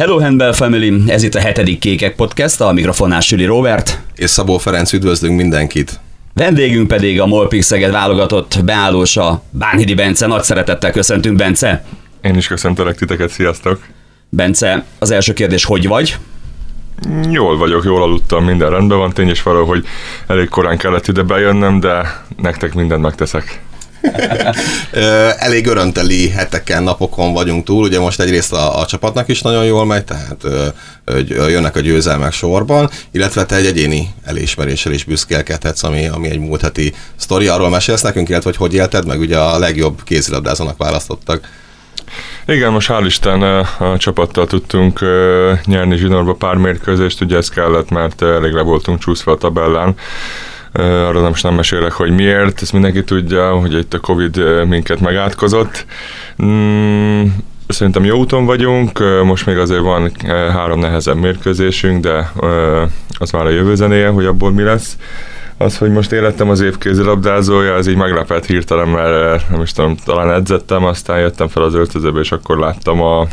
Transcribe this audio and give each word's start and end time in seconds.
Hello 0.00 0.20
Handbell 0.20 0.52
Family, 0.52 1.02
ez 1.06 1.22
itt 1.22 1.34
a 1.34 1.40
hetedik 1.40 1.78
Kékek 1.78 2.14
Podcast, 2.14 2.60
a 2.60 2.72
mikrofonnál 2.72 3.20
Süli 3.20 3.44
Robert. 3.44 4.00
És 4.14 4.30
Szabó 4.30 4.58
Ferenc, 4.58 4.92
üdvözlünk 4.92 5.36
mindenkit. 5.36 6.00
Vendégünk 6.32 6.88
pedig 6.88 7.20
a 7.20 7.26
Molpix 7.26 7.66
Szeged 7.66 7.90
válogatott 7.90 8.64
beállósa 8.64 9.42
Bánhidi 9.50 9.94
Bence. 9.94 10.26
Nagy 10.26 10.42
szeretettel 10.42 10.90
köszöntünk, 10.90 11.36
Bence. 11.36 11.84
Én 12.22 12.36
is 12.36 12.46
köszöntelek 12.46 12.96
titeket, 12.96 13.30
sziasztok! 13.30 13.80
Bence, 14.28 14.84
az 14.98 15.10
első 15.10 15.32
kérdés, 15.32 15.64
hogy 15.64 15.86
vagy? 15.86 16.16
Jól 17.30 17.58
vagyok, 17.58 17.84
jól 17.84 18.02
aludtam, 18.02 18.44
minden 18.44 18.70
rendben 18.70 18.98
van. 18.98 19.12
Tény 19.12 19.30
is 19.30 19.42
való, 19.42 19.64
hogy 19.64 19.84
elég 20.26 20.48
korán 20.48 20.78
kellett 20.78 21.08
ide 21.08 21.22
bejönnöm, 21.22 21.80
de 21.80 22.22
nektek 22.42 22.74
mindent 22.74 23.02
megteszek. 23.02 23.62
Elég 25.38 25.66
örömteli 25.66 26.28
heteken, 26.28 26.82
napokon 26.82 27.32
vagyunk 27.32 27.64
túl. 27.64 27.84
Ugye 27.84 27.98
most 28.00 28.20
egyrészt 28.20 28.52
a, 28.52 28.80
a 28.80 28.86
csapatnak 28.86 29.28
is 29.28 29.42
nagyon 29.42 29.64
jól 29.64 29.86
megy, 29.86 30.04
tehát 30.04 30.42
hogy 31.04 31.28
jönnek 31.28 31.76
a 31.76 31.80
győzelmek 31.80 32.32
sorban, 32.32 32.90
illetve 33.10 33.44
te 33.44 33.56
egy 33.56 33.66
egyéni 33.66 34.08
elismeréssel 34.24 34.92
is 34.92 35.04
büszkélkedhetsz, 35.04 35.82
ami, 35.82 36.06
ami 36.06 36.30
egy 36.30 36.38
múlt 36.38 36.60
heti 36.60 36.94
sztori. 37.16 37.46
Arról 37.46 37.68
mesélsz 37.68 38.02
nekünk, 38.02 38.28
illetve 38.28 38.50
hogy 38.50 38.58
hogy 38.58 38.74
élted 38.74 39.06
meg, 39.06 39.20
ugye 39.20 39.38
a 39.38 39.58
legjobb 39.58 40.02
kézilabdázónak 40.04 40.76
választottak. 40.76 41.48
Igen, 42.46 42.72
most 42.72 42.90
hál' 42.90 43.02
Isten 43.06 43.42
a 43.42 43.98
csapattal 43.98 44.46
tudtunk 44.46 45.00
nyerni 45.64 45.96
zsinórba 45.96 46.34
pár 46.34 46.54
mérkőzést, 46.54 47.20
ugye 47.20 47.36
ez 47.36 47.48
kellett, 47.48 47.90
mert 47.90 48.22
elég 48.22 48.52
le 48.52 48.62
voltunk 48.62 48.98
csúszva 48.98 49.32
a 49.32 49.36
tabellán 49.36 49.94
arra 50.82 51.20
nem 51.20 51.32
nem 51.42 51.54
mesélek, 51.54 51.92
hogy 51.92 52.10
miért, 52.10 52.62
ezt 52.62 52.72
mindenki 52.72 53.04
tudja, 53.04 53.50
hogy 53.50 53.72
itt 53.72 53.94
a 53.94 53.98
Covid 53.98 54.64
minket 54.68 55.00
megátkozott. 55.00 55.86
Mm, 56.44 57.24
szerintem 57.68 58.04
jó 58.04 58.18
úton 58.18 58.44
vagyunk, 58.44 58.98
most 59.24 59.46
még 59.46 59.58
azért 59.58 59.80
van 59.80 60.12
három 60.52 60.78
nehezebb 60.78 61.16
mérkőzésünk, 61.16 62.02
de 62.02 62.30
az 63.18 63.30
már 63.30 63.46
a 63.46 63.50
jövő 63.50 63.74
zenéje, 63.74 64.08
hogy 64.08 64.26
abból 64.26 64.52
mi 64.52 64.62
lesz. 64.62 64.96
Az, 65.56 65.78
hogy 65.78 65.90
most 65.90 66.12
életem 66.12 66.48
az 66.48 66.60
év 66.60 66.78
kézilabdázója, 66.78 67.74
ez 67.76 67.86
így 67.86 67.96
meglepett 67.96 68.46
hirtelen, 68.46 68.88
mert 68.88 69.50
nem 69.50 69.62
is 69.62 69.72
tudom, 69.72 69.96
talán 70.04 70.30
edzettem, 70.30 70.84
aztán 70.84 71.18
jöttem 71.18 71.48
fel 71.48 71.62
az 71.62 71.74
öltözőbe, 71.74 72.20
és 72.20 72.32
akkor 72.32 72.58
láttam 72.58 73.02
a 73.02 73.26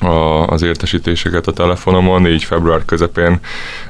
a, 0.00 0.46
az 0.46 0.62
értesítéseket 0.62 1.46
a 1.46 1.52
telefonomon, 1.52 2.26
így 2.26 2.44
február 2.44 2.84
közepén, 2.84 3.40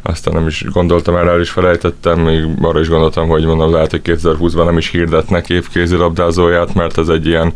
aztán 0.03 0.35
nem 0.35 0.47
is 0.47 0.65
gondoltam 0.73 1.17
erre, 1.17 1.31
el 1.31 1.41
is 1.41 1.51
felejtettem, 1.51 2.21
még 2.21 2.45
arra 2.61 2.81
is 2.81 2.89
gondoltam, 2.89 3.29
hogy 3.29 3.45
mondom, 3.45 3.73
lehet, 3.73 3.91
hogy 3.91 4.01
2020-ban 4.05 4.65
nem 4.65 4.79
is 4.79 4.91
hirdetnek 4.91 5.49
évkézilabdázóját, 5.49 6.75
mert 6.75 6.99
ez 6.99 7.09
egy 7.09 7.27
ilyen, 7.27 7.53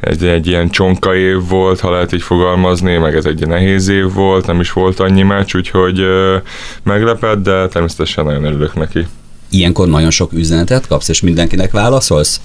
egy, 0.00 0.24
egy 0.24 0.46
ilyen 0.46 0.70
csonka 0.70 1.14
év 1.14 1.48
volt, 1.48 1.80
ha 1.80 1.90
lehet 1.90 2.12
így 2.12 2.22
fogalmazni, 2.22 2.96
meg 2.96 3.16
ez 3.16 3.24
egy 3.24 3.46
nehéz 3.46 3.88
év 3.88 4.12
volt, 4.12 4.46
nem 4.46 4.60
is 4.60 4.72
volt 4.72 5.00
annyi 5.00 5.22
meccs, 5.22 5.54
úgyhogy 5.54 6.00
ö, 6.00 6.36
meglepett, 6.82 7.42
de 7.42 7.68
természetesen 7.68 8.24
nagyon 8.24 8.44
örülök 8.44 8.74
neki. 8.74 9.06
Ilyenkor 9.50 9.88
nagyon 9.88 10.10
sok 10.10 10.32
üzenetet 10.32 10.86
kapsz, 10.86 11.08
és 11.08 11.20
mindenkinek 11.20 11.70
válaszolsz? 11.70 12.40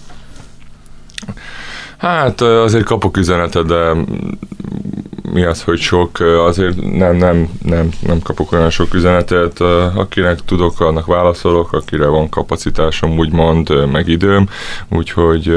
Hát 2.02 2.42
azért 2.42 2.84
kapok 2.84 3.18
üzenetet, 3.18 3.66
de 3.66 3.94
mi 5.34 5.44
az, 5.44 5.62
hogy 5.62 5.80
sok, 5.80 6.20
azért 6.20 6.82
nem, 6.98 7.16
nem, 7.16 7.50
nem, 7.64 7.90
nem 8.00 8.20
kapok 8.22 8.52
olyan 8.52 8.70
sok 8.70 8.94
üzenetet, 8.94 9.60
akinek 9.96 10.40
tudok, 10.46 10.80
annak 10.80 11.06
válaszolok, 11.06 11.74
akire 11.74 12.06
van 12.06 12.30
kapacitásom, 12.30 13.18
úgymond, 13.18 13.92
meg 13.92 14.08
időm, 14.08 14.50
úgyhogy 14.90 15.48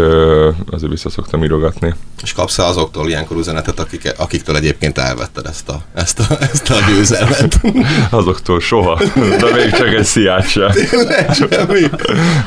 azért 0.70 0.90
vissza 0.90 1.10
szoktam 1.10 1.44
írogatni. 1.44 1.94
És 2.22 2.32
kapsz 2.32 2.58
azoktól 2.58 3.08
ilyenkor 3.08 3.36
üzenetet, 3.36 3.80
akik, 3.80 4.12
akiktől 4.16 4.56
egyébként 4.56 4.98
elvetted 4.98 5.46
ezt 5.46 5.68
a, 5.68 5.82
ezt 5.94 6.20
a, 6.20 6.24
ezt 6.40 6.70
a 6.70 6.76
győzelmet? 6.88 7.60
azoktól 8.10 8.60
soha, 8.60 9.00
de 9.14 9.54
még 9.54 9.70
csak 9.70 9.88
egy 9.88 10.04
sziát 10.04 10.48
sem. 10.48 10.70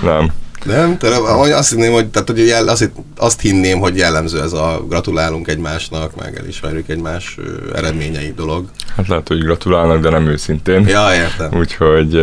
Nem. 0.01 0.31
Nem? 0.67 0.97
Tehát 0.97 1.19
azt 1.51 1.69
hinném, 1.69 1.91
hogy, 1.91 2.07
tehát, 2.07 2.27
hogy 2.27 2.47
jel, 2.47 2.67
azt, 2.67 2.91
azt 3.17 3.41
hinném, 3.41 3.79
hogy 3.79 3.97
jellemző 3.97 4.41
ez 4.41 4.53
a 4.53 4.85
gratulálunk 4.89 5.47
egymásnak, 5.47 6.15
meg 6.15 6.37
elismerjük 6.37 6.89
egymás 6.89 7.37
eredményei 7.75 8.33
dolog. 8.35 8.65
Hát 8.95 9.07
lehet, 9.07 9.27
hogy 9.27 9.39
gratulálnak, 9.39 10.01
de 10.01 10.09
nem 10.09 10.27
őszintén. 10.27 10.87
Ja, 10.87 11.13
értem. 11.13 11.59
Úgyhogy 11.59 12.21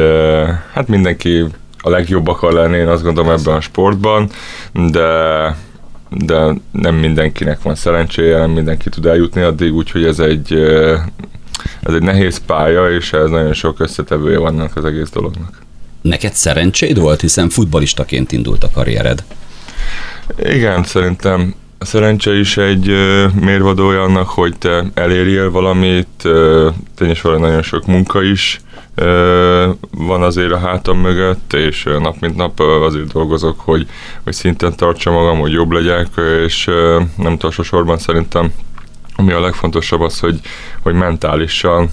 hát 0.73 0.89
mindenki 0.89 1.45
a 1.79 1.91
legjobb 1.91 2.29
akar 2.29 2.53
lenni, 2.53 2.77
én 2.77 2.89
azt 2.89 3.03
gondolom 3.03 3.31
ebben 3.31 3.55
a 3.55 3.61
sportban, 3.61 4.31
de 4.73 5.09
de 6.17 6.55
nem 6.71 6.95
mindenkinek 6.95 7.63
van 7.63 7.75
szerencséje, 7.75 8.39
nem 8.39 8.51
mindenki 8.51 8.89
tud 8.89 9.07
eljutni 9.07 9.43
addig, 9.43 9.75
úgyhogy 9.75 10.05
ez 10.05 10.19
egy, 10.19 10.53
ez 11.83 11.95
egy 11.95 12.03
nehéz 12.03 12.39
pálya, 12.47 12.91
és 12.91 13.13
ez 13.13 13.31
nagyon 13.31 13.53
sok 13.53 13.81
összetevője 13.81 14.39
vannak 14.39 14.77
az 14.77 14.85
egész 14.85 15.11
dolognak. 15.11 15.63
Neked 16.05 16.33
szerencséd 16.33 16.99
volt, 16.99 17.21
hiszen 17.21 17.49
futbalistaként 17.49 18.33
indult 18.33 18.65
a 18.65 18.71
karriered. 18.71 19.25
Igen, 20.43 20.85
szerintem 20.85 21.55
a 21.79 21.85
szerencse 21.85 22.39
is 22.39 22.57
egy 22.57 22.87
mérvadója 23.41 24.03
annak, 24.03 24.29
hogy 24.29 24.59
te 24.59 24.85
elérjél 24.95 25.51
valamit, 25.51 26.29
tényleg 26.95 27.19
nagyon 27.23 27.63
sok 27.63 27.87
munka 27.87 28.23
is 28.23 28.61
van 29.91 30.23
azért 30.23 30.53
a 30.53 30.59
hátam 30.59 30.99
mögött, 30.99 31.53
és 31.53 31.83
nap 31.83 32.17
mint 32.21 32.37
nap 32.37 32.61
azért 32.61 33.13
dolgozok, 33.13 33.61
hogy, 33.61 33.87
hogy 34.25 34.33
szinten 34.33 34.77
tartsa 34.77 35.11
magam, 35.11 35.39
hogy 35.39 35.53
jobb 35.53 35.71
legyek, 35.71 36.09
és 36.45 36.65
nem 37.17 37.33
utolsó 37.33 37.63
sorban 37.63 37.99
szerintem 37.99 38.53
ami 39.17 39.33
a 39.33 39.41
legfontosabb 39.41 40.01
az, 40.01 40.19
hogy, 40.19 40.41
hogy 40.83 40.95
mentálisan 40.95 41.91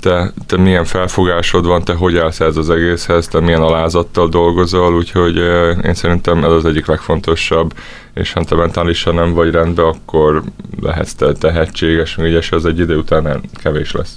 te, 0.00 0.32
te 0.46 0.56
milyen 0.56 0.84
felfogásod 0.84 1.66
van, 1.66 1.84
te 1.84 1.92
hogy 1.92 2.16
állsz 2.16 2.40
ez 2.40 2.56
az 2.56 2.70
egészhez, 2.70 3.28
te 3.28 3.40
milyen 3.40 3.62
alázattal 3.62 4.28
dolgozol, 4.28 4.94
úgyhogy 4.94 5.36
én 5.84 5.94
szerintem 5.94 6.44
ez 6.44 6.50
az 6.50 6.64
egyik 6.64 6.86
legfontosabb, 6.86 7.74
és 8.14 8.32
ha 8.32 8.44
te 8.44 8.54
mentálisan 8.54 9.14
nem 9.14 9.32
vagy 9.32 9.50
rendben, 9.50 9.84
akkor 9.84 10.42
lehetsz 10.80 11.14
te 11.14 11.32
tehetséges, 11.32 12.16
ügyes, 12.16 12.52
az 12.52 12.66
egy 12.66 12.78
idő 12.78 12.96
után 12.96 13.40
kevés 13.62 13.92
lesz. 13.92 14.12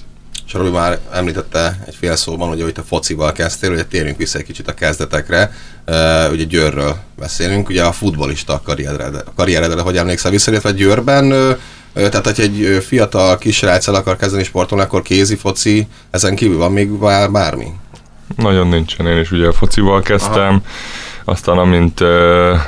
És 0.51 0.57
Robi 0.57 0.69
már 0.69 0.99
említette 1.11 1.83
egy 1.87 1.95
fél 1.95 2.15
szóban, 2.15 2.47
hogy 2.47 2.59
itt 2.59 2.77
a 2.77 2.83
focival 2.83 3.31
kezdtél, 3.31 3.69
hogy 3.69 3.87
térjünk 3.87 4.17
vissza 4.17 4.37
egy 4.37 4.45
kicsit 4.45 4.67
a 4.67 4.73
kezdetekre. 4.73 5.51
Uh, 5.87 6.31
ugye 6.31 6.43
Győrről 6.43 6.95
beszélünk, 7.19 7.69
ugye 7.69 7.83
a 7.83 7.91
futbolista 7.91 8.61
karrieredre, 8.63 9.23
karrieredre 9.35 9.81
hogy 9.81 9.97
emlékszel 9.97 10.31
vissza, 10.31 10.51
illetve 10.51 10.71
Győrben 10.71 11.31
uh, 11.31 11.57
tehát, 11.93 12.25
hogy 12.25 12.39
egy 12.39 12.83
fiatal 12.83 13.37
kisrác 13.37 13.87
el 13.87 13.95
akar 13.95 14.15
kezdeni 14.15 14.43
sportolni, 14.43 14.83
akkor 14.83 15.01
kézi, 15.01 15.35
foci, 15.35 15.87
ezen 16.11 16.35
kívül 16.35 16.57
van 16.57 16.71
még 16.71 16.89
bármi? 17.31 17.67
Nagyon 18.35 18.67
nincsen, 18.67 19.07
én 19.07 19.17
is 19.17 19.31
ugye 19.31 19.47
a 19.47 19.53
focival 19.53 20.01
kezdtem, 20.01 20.49
Aha. 20.49 20.61
aztán 21.25 21.57
amint 21.57 21.99
uh, 21.99 22.09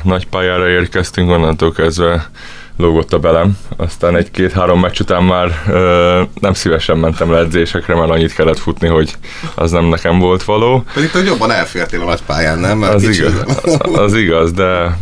nagy 0.03 0.27
pályára 0.27 0.69
érkeztünk, 0.69 1.29
onnantól 1.29 1.71
kezdve 1.71 2.29
lógott 2.77 3.13
a 3.13 3.19
belem. 3.19 3.57
Aztán 3.77 4.15
egy-két-három 4.15 4.79
meccs 4.79 4.99
után 4.99 5.23
már 5.23 5.61
ö, 5.67 6.21
nem 6.39 6.53
szívesen 6.53 6.97
mentem 6.97 7.31
le 7.31 7.37
edzésekre, 7.37 7.95
mert 7.95 8.11
annyit 8.11 8.33
kellett 8.33 8.59
futni, 8.59 8.87
hogy 8.87 9.15
az 9.55 9.71
nem 9.71 9.85
nekem 9.85 10.19
volt 10.19 10.43
való. 10.43 10.83
Pedig 10.93 11.11
te 11.11 11.19
jobban 11.23 11.51
elfértél 11.51 12.01
a 12.01 12.05
nagy 12.05 12.21
pályán, 12.21 12.59
nem? 12.59 12.77
Mert 12.77 12.93
az, 12.93 13.03
igaz, 13.03 13.33
az 14.05 14.13
igaz, 14.13 14.51
de 14.51 14.97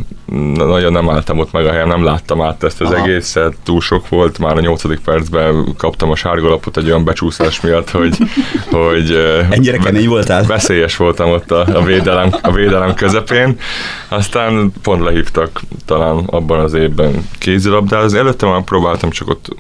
nagyon 0.56 0.92
nem 0.92 1.10
álltam 1.10 1.40
ott 1.40 1.52
meg 1.52 1.66
a 1.66 1.72
helyen, 1.72 1.88
nem 1.88 2.04
láttam 2.04 2.42
át 2.42 2.64
ezt 2.64 2.82
az 2.82 2.92
Aha. 2.92 3.04
egészet, 3.04 3.54
túl 3.64 3.82
sok 3.82 4.10
volt, 4.10 4.40
már 4.40 4.58
a 4.58 4.60
nyolcadik 4.60 5.00
percben 5.00 5.74
kaptam 5.78 6.12
a 6.12 6.16
sárgalapot 6.16 6.78
egy 6.78 6.86
olyan 6.86 7.04
becsúszás 7.04 7.62
miatt, 7.62 7.90
hogy, 7.90 8.18
hogy 8.72 9.12
Ennyire 9.50 9.78
kemény 9.78 10.08
voltál? 10.08 10.44
Veszélyes 10.44 10.98
voltam 10.98 11.32
ott 11.32 11.52
a, 11.52 11.78
a, 11.78 11.84
védelem, 11.84 12.30
a 12.42 12.52
védelem 12.52 12.94
közepén, 12.94 13.60
aztán 14.08 14.72
pont 14.82 15.04
lehívtak 15.04 15.62
talán 15.86 16.18
abban 16.18 16.60
az 16.60 16.74
évben 16.74 17.28
kézilabdázni, 17.38 18.18
előtte 18.18 18.46
már 18.46 18.64
próbáltam, 18.64 19.10
csak 19.10 19.30
ott, 19.30 19.56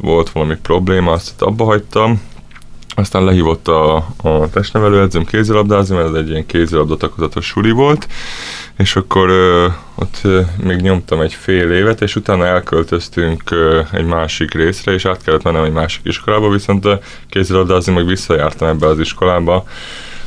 volt 0.00 0.30
valami 0.30 0.56
probléma, 0.62 1.10
azt 1.12 1.42
abba 1.42 1.64
hagytam, 1.64 2.20
aztán 2.94 3.24
lehívott 3.24 3.68
a, 3.68 3.96
a 4.22 4.50
testnevelőedzőm 4.52 5.24
kézilabdázni, 5.24 5.96
mert 5.96 6.08
ez 6.08 6.14
egy 6.14 6.28
ilyen 6.28 6.46
kézilabda 6.46 6.96
takozatos 6.96 7.46
suli 7.46 7.70
volt, 7.70 8.08
és 8.78 8.96
akkor 8.96 9.28
ö, 9.28 9.66
ott 9.94 10.18
ö, 10.22 10.40
még 10.62 10.80
nyomtam 10.80 11.20
egy 11.20 11.34
fél 11.34 11.70
évet, 11.70 12.00
és 12.02 12.16
utána 12.16 12.46
elköltöztünk 12.46 13.50
ö, 13.50 13.80
egy 13.92 14.04
másik 14.04 14.54
részre, 14.54 14.92
és 14.92 15.04
át 15.04 15.22
kellett 15.22 15.42
mennem 15.42 15.64
egy 15.64 15.72
másik 15.72 16.00
iskolába, 16.04 16.50
viszont 16.50 16.88
kézilabdázni 17.28 17.92
meg 17.92 18.06
visszajártam 18.06 18.68
ebbe 18.68 18.86
az 18.86 18.98
iskolába, 18.98 19.64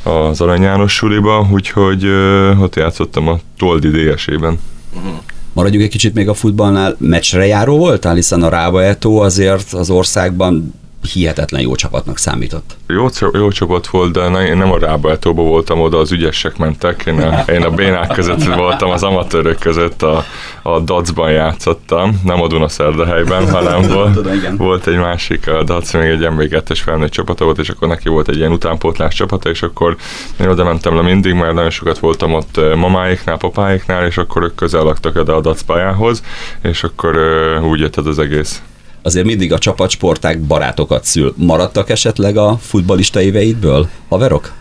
az 0.02 0.40
Arany 0.40 0.62
János 0.62 0.92
suliba, 0.92 1.48
úgyhogy 1.52 2.04
ö, 2.04 2.56
ott 2.56 2.76
játszottam 2.76 3.28
a 3.28 3.38
Toldi 3.58 3.88
DS-ében. 3.88 4.58
Uh-huh. 4.94 5.18
Maradjuk 5.52 5.82
egy 5.82 5.88
kicsit 5.88 6.14
még 6.14 6.28
a 6.28 6.34
futballnál, 6.34 6.96
meccsre 6.98 7.46
járó 7.46 7.76
voltál, 7.76 8.14
hiszen 8.14 8.42
a 8.42 8.48
Rába 8.48 8.82
Eto 8.82 9.16
azért 9.16 9.72
az 9.72 9.90
országban 9.90 10.74
hihetetlen 11.06 11.60
jó 11.60 11.74
csapatnak 11.74 12.18
számított. 12.18 12.76
Jó, 12.86 13.06
jó 13.32 13.50
csapat 13.50 13.86
volt, 13.86 14.12
de 14.12 14.28
ne, 14.28 14.46
én 14.46 14.56
nem 14.56 14.72
a 14.72 14.78
Rábeltóba 14.78 15.42
voltam, 15.42 15.80
oda 15.80 15.98
az 15.98 16.12
ügyesek 16.12 16.56
mentek. 16.56 17.02
Én 17.06 17.20
a, 17.20 17.50
én 17.50 17.62
a 17.62 17.70
bénák 17.70 18.08
között 18.08 18.44
voltam, 18.44 18.90
az 18.90 19.02
amatőrök 19.02 19.58
között 19.58 20.02
a, 20.02 20.24
a 20.62 20.80
Dacban 20.80 21.30
játszottam, 21.30 22.20
nem 22.24 22.42
a 22.42 22.46
Dunaszerdahelyben, 22.46 23.50
hanem 23.50 23.82
volt, 23.92 24.18
volt 24.56 24.86
egy 24.86 24.98
másik, 24.98 25.48
a 25.48 25.62
Dac 25.62 25.92
még 25.92 26.02
egy 26.02 26.26
MB2-es 26.30 26.80
felnőtt 26.82 27.10
csapata 27.10 27.44
volt, 27.44 27.58
és 27.58 27.68
akkor 27.68 27.88
neki 27.88 28.08
volt 28.08 28.28
egy 28.28 28.36
ilyen 28.36 28.52
utánpótlás 28.52 29.14
csapata, 29.14 29.50
és 29.50 29.62
akkor 29.62 29.96
én 30.40 30.48
oda 30.48 30.64
mentem 30.64 30.96
le 30.96 31.02
mindig, 31.02 31.34
mert 31.34 31.54
nagyon 31.54 31.70
sokat 31.70 31.98
voltam 31.98 32.34
ott 32.34 32.60
mamáiknál, 32.74 33.36
papáiknál, 33.36 34.06
és 34.06 34.18
akkor 34.18 34.42
ők 34.42 34.54
közel 34.54 34.82
laktak 34.82 35.16
oda 35.16 35.36
a 35.36 35.40
Dac 35.40 35.62
pályához, 35.62 36.22
és 36.62 36.82
akkor 36.82 37.16
úgy 37.62 37.80
jött 37.80 37.96
ez 37.96 38.06
az 38.06 38.18
egész 38.18 38.62
azért 39.06 39.26
mindig 39.26 39.52
a 39.52 39.58
csapatsporták 39.58 40.40
barátokat 40.40 41.04
szül. 41.04 41.34
Maradtak 41.36 41.90
esetleg 41.90 42.36
a 42.36 42.58
futbalista 42.60 43.20
éveidből 43.20 43.88
haverok? 44.08 44.52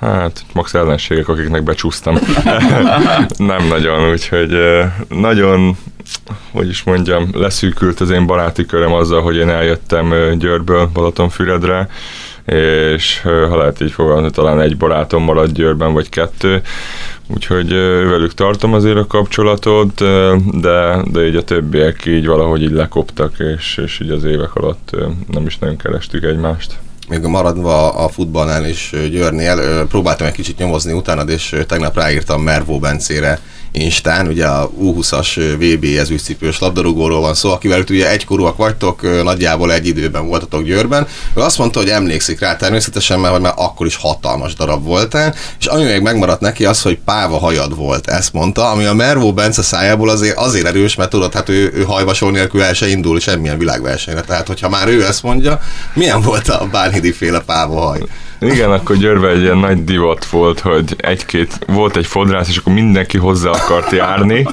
Hát, 0.00 0.44
max 0.52 0.74
ellenségek, 0.74 1.28
akiknek 1.28 1.62
becsúsztam. 1.62 2.18
nem 3.36 3.66
nagyon, 3.68 4.10
úgyhogy 4.10 4.56
nagyon, 5.08 5.76
hogy 6.52 6.68
is 6.68 6.82
mondjam, 6.82 7.28
leszűkült 7.32 8.00
az 8.00 8.10
én 8.10 8.26
baráti 8.26 8.66
körem 8.66 8.92
azzal, 8.92 9.22
hogy 9.22 9.36
én 9.36 9.48
eljöttem 9.48 10.14
Győrből 10.38 10.90
Balatonfüredre, 10.92 11.88
és 12.44 13.20
ha 13.22 13.56
lehet 13.56 13.80
így 13.80 13.92
fogalmazni, 13.92 14.30
talán 14.30 14.60
egy 14.60 14.76
barátom 14.76 15.24
maradt 15.24 15.52
Győrben, 15.52 15.92
vagy 15.92 16.08
kettő, 16.08 16.62
úgyhogy 17.34 17.70
velük 18.08 18.34
tartom 18.34 18.74
azért 18.74 18.96
a 18.96 19.06
kapcsolatot, 19.06 19.94
de, 20.60 21.04
de 21.10 21.26
így 21.26 21.36
a 21.36 21.44
többiek 21.44 22.06
így 22.06 22.26
valahogy 22.26 22.62
így 22.62 22.70
lekoptak, 22.70 23.34
és, 23.56 23.80
és 23.84 24.00
így 24.00 24.10
az 24.10 24.24
évek 24.24 24.54
alatt 24.54 24.90
nem 25.30 25.46
is 25.46 25.58
nagyon 25.58 25.76
kerestük 25.76 26.24
egymást. 26.24 26.78
Még 27.08 27.20
maradva 27.20 27.94
a 27.94 28.08
futballnál 28.08 28.66
és 28.66 28.96
Győrnél, 29.10 29.86
próbáltam 29.86 30.26
egy 30.26 30.32
kicsit 30.32 30.58
nyomozni 30.58 30.92
utána, 30.92 31.22
és 31.22 31.56
tegnap 31.66 31.96
ráírtam 31.96 32.42
Mervó 32.42 32.78
Bencére 32.78 33.38
Instán, 33.72 34.26
ugye 34.26 34.46
a 34.46 34.70
U20-as 34.80 35.56
VB 35.58 35.84
ezüstcipős 35.98 36.58
labdarúgóról 36.58 37.20
van 37.20 37.34
szó, 37.34 37.50
akivel 37.50 37.84
ugye 37.90 38.10
egykorúak 38.10 38.56
vagytok, 38.56 39.22
nagyjából 39.22 39.72
egy 39.72 39.86
időben 39.86 40.26
voltatok 40.26 40.62
Győrben. 40.62 41.06
Ő 41.34 41.40
azt 41.40 41.58
mondta, 41.58 41.78
hogy 41.78 41.88
emlékszik 41.88 42.40
rá 42.40 42.56
természetesen, 42.56 43.20
mert 43.20 43.32
hogy 43.32 43.42
már 43.42 43.52
akkor 43.56 43.86
is 43.86 43.96
hatalmas 43.96 44.54
darab 44.54 44.84
voltál, 44.84 45.34
és 45.60 45.66
ami 45.66 45.84
még 45.84 46.00
megmaradt 46.00 46.40
neki 46.40 46.64
az, 46.64 46.82
hogy 46.82 46.98
páva 46.98 47.38
hajad 47.38 47.76
volt, 47.76 48.08
ezt 48.08 48.32
mondta, 48.32 48.70
ami 48.70 48.84
a 48.84 48.94
Mervó 48.94 49.32
Bence 49.32 49.62
szájából 49.62 50.08
azért, 50.08 50.36
azért 50.36 50.66
erős, 50.66 50.94
mert 50.94 51.10
tudod, 51.10 51.32
hát 51.32 51.48
ő, 51.48 51.72
ő 51.74 51.82
hajvasol 51.82 52.30
nélkül 52.30 52.62
el 52.62 52.74
se 52.74 52.88
indul 52.88 53.20
semmilyen 53.20 53.58
világversenyre. 53.58 54.20
Tehát, 54.20 54.46
hogyha 54.46 54.68
már 54.68 54.88
ő 54.88 55.04
ezt 55.04 55.22
mondja, 55.22 55.60
milyen 55.94 56.20
volt 56.20 56.48
a 56.48 56.68
Bánhidi 56.70 57.12
féle 57.12 57.40
páva 57.40 57.80
haj? 57.80 58.00
Igen, 58.42 58.70
akkor 58.70 58.96
Győrbe 58.96 59.28
egy 59.28 59.40
ilyen 59.40 59.58
nagy 59.58 59.84
divat 59.84 60.24
volt, 60.24 60.60
hogy 60.60 60.94
egy-két, 60.96 61.58
volt 61.66 61.96
egy 61.96 62.06
fodrász, 62.06 62.48
és 62.48 62.56
akkor 62.56 62.72
mindenki 62.72 63.18
hozzá 63.18 63.50
akart 63.50 63.90
járni, 63.90 64.46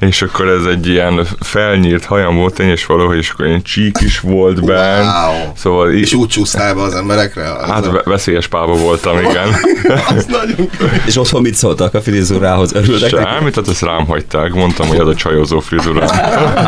és 0.00 0.22
akkor 0.22 0.48
ez 0.48 0.64
egy 0.64 0.86
ilyen 0.86 1.26
felnyírt 1.40 2.04
hajam 2.04 2.36
volt, 2.36 2.58
én 2.58 2.68
és 2.68 2.86
valahogy, 2.86 3.16
és 3.16 3.30
akkor 3.30 3.46
ilyen 3.46 3.62
csík 3.62 3.96
is 4.00 4.20
volt 4.20 4.64
benne. 4.64 5.00
Wow. 5.00 5.52
Szóval 5.56 5.92
és 5.92 6.12
úgy 6.12 6.28
csúsztál 6.28 6.74
be 6.74 6.82
az 6.82 6.94
emberekre? 6.94 7.52
Az 7.52 7.68
hát 7.68 7.86
a... 7.86 8.02
veszélyes 8.04 8.46
pába 8.46 8.76
voltam, 8.76 9.18
igen. 9.18 9.48
És 11.06 11.16
otthon 11.16 11.42
mit 11.42 11.54
szóltak 11.54 11.94
a 11.94 12.00
frizurához? 12.00 12.74
Örültek 12.74 13.08
Semmit, 13.08 13.54
hát 13.54 13.68
ezt 13.68 13.82
rám 13.82 14.06
hagyták. 14.06 14.52
Mondtam, 14.52 14.86
hogy 14.88 14.98
ez 14.98 15.06
a 15.06 15.14
csajozó 15.14 15.60
frizura. 15.60 16.10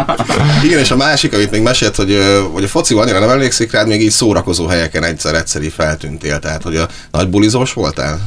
igen, 0.65 0.79
és 0.79 0.91
a 0.91 0.97
másik, 0.97 1.35
amit 1.35 1.51
még 1.51 1.63
mesélt, 1.63 1.97
hogy, 1.97 2.19
hogy 2.53 2.65
a 2.65 2.69
foci 2.69 2.95
annyira 2.95 3.19
nem 3.19 3.29
emlékszik 3.29 3.73
rád, 3.73 3.87
még 3.87 4.03
így 4.03 4.11
szórakozó 4.11 4.67
helyeken 4.67 5.05
egyszer-egyszer 5.05 5.63
feltűntél. 5.77 6.39
Tehát 6.39 6.60
tehát, 6.63 6.79
hogy 6.79 6.89
a 7.13 7.17
nagy 7.19 7.29
bulizós 7.29 7.73
voltál? 7.73 8.21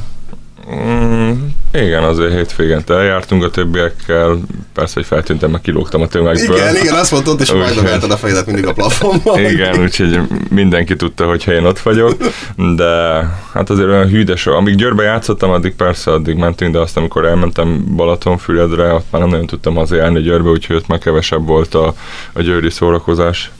Mm, 0.72 1.32
igen, 1.72 2.02
azért 2.02 2.32
hétvégente 2.32 2.94
eljártunk 2.94 3.44
a 3.44 3.50
többiekkel, 3.50 4.38
persze, 4.72 4.92
hogy 4.94 5.06
feltűntem, 5.06 5.50
meg 5.50 5.60
kilógtam 5.60 6.00
a 6.00 6.08
tömegből. 6.08 6.56
Igen, 6.56 6.76
igen, 6.76 6.94
azt 6.94 7.10
mondtad, 7.10 7.40
és 7.40 7.52
majd 7.52 8.02
a 8.10 8.16
fejedet 8.16 8.46
mindig 8.46 8.66
a 8.66 8.72
plafonban. 8.72 9.38
Igen, 9.40 9.80
úgyhogy 9.80 10.20
mindenki 10.50 10.96
tudta, 10.96 11.26
hogy 11.26 11.44
én 11.48 11.64
ott 11.64 11.78
vagyok, 11.78 12.16
de 12.76 12.84
hát 13.52 13.70
azért 13.70 13.88
olyan 13.88 14.08
hűdes, 14.08 14.46
amíg 14.46 14.74
Győrbe 14.74 15.02
játszottam, 15.02 15.50
addig 15.50 15.74
persze, 15.74 16.10
addig 16.10 16.36
mentünk, 16.36 16.72
de 16.72 16.78
azt 16.78 16.96
amikor 16.96 17.24
elmentem 17.24 17.84
Balatonfüredre, 17.96 18.92
ott 18.92 19.06
már 19.10 19.20
nem 19.20 19.30
nagyon 19.30 19.46
tudtam 19.46 19.78
azért 19.78 20.02
járni 20.02 20.20
Győrbe, 20.20 20.48
úgyhogy 20.48 20.76
ott 20.76 20.86
már 20.86 20.98
kevesebb 20.98 21.46
volt 21.46 21.74
a, 21.74 21.94
a 22.32 22.42
győri 22.42 22.70
szórakozás 22.70 23.50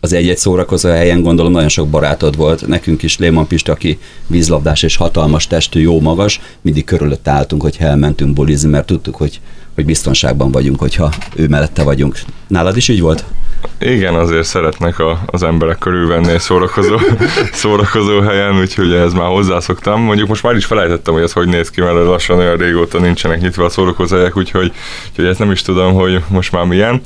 az 0.00 0.12
egy-egy 0.12 0.38
szórakozó 0.38 0.88
helyen 0.88 1.22
gondolom 1.22 1.52
nagyon 1.52 1.68
sok 1.68 1.88
barátod 1.88 2.36
volt, 2.36 2.66
nekünk 2.66 3.02
is 3.02 3.18
Léman 3.18 3.46
Pista, 3.46 3.72
aki 3.72 3.98
vízlabdás 4.26 4.82
és 4.82 4.96
hatalmas 4.96 5.46
testű, 5.46 5.80
jó 5.80 6.00
magas, 6.00 6.40
mindig 6.60 6.84
körülött 6.84 7.28
álltunk, 7.28 7.62
hogy 7.62 7.76
elmentünk 7.78 8.34
bulizni, 8.34 8.70
mert 8.70 8.86
tudtuk, 8.86 9.16
hogy, 9.16 9.40
hogy 9.74 9.84
biztonságban 9.84 10.50
vagyunk, 10.50 10.78
hogyha 10.78 11.12
ő 11.36 11.48
mellette 11.48 11.82
vagyunk. 11.82 12.18
Nálad 12.46 12.76
is 12.76 12.88
így 12.88 13.00
volt? 13.00 13.24
Igen, 13.80 14.14
azért 14.14 14.46
szeretnek 14.46 14.98
a, 14.98 15.20
az 15.26 15.42
emberek 15.42 15.78
körülvenni 15.78 16.30
egy 16.30 16.40
szórakozó, 16.40 16.96
szórakozó 17.52 18.20
helyen, 18.20 18.58
úgyhogy 18.58 18.92
ez 18.92 19.12
már 19.12 19.28
hozzászoktam. 19.28 20.00
Mondjuk 20.00 20.28
most 20.28 20.42
már 20.42 20.56
is 20.56 20.64
felejtettem, 20.64 21.14
hogy 21.14 21.22
ez 21.22 21.32
hogy 21.32 21.48
néz 21.48 21.70
ki, 21.70 21.80
mert 21.80 21.94
lassan 21.94 22.38
olyan 22.38 22.56
régóta 22.56 22.98
nincsenek 22.98 23.40
nyitva 23.40 23.64
a 23.64 23.68
szórakozó 23.68 24.16
helyek, 24.16 24.36
úgyhogy, 24.36 24.72
úgyhogy 25.10 25.24
ezt 25.24 25.38
nem 25.38 25.50
is 25.50 25.62
tudom, 25.62 25.92
hogy 25.92 26.22
most 26.28 26.52
már 26.52 26.64
milyen. 26.64 27.00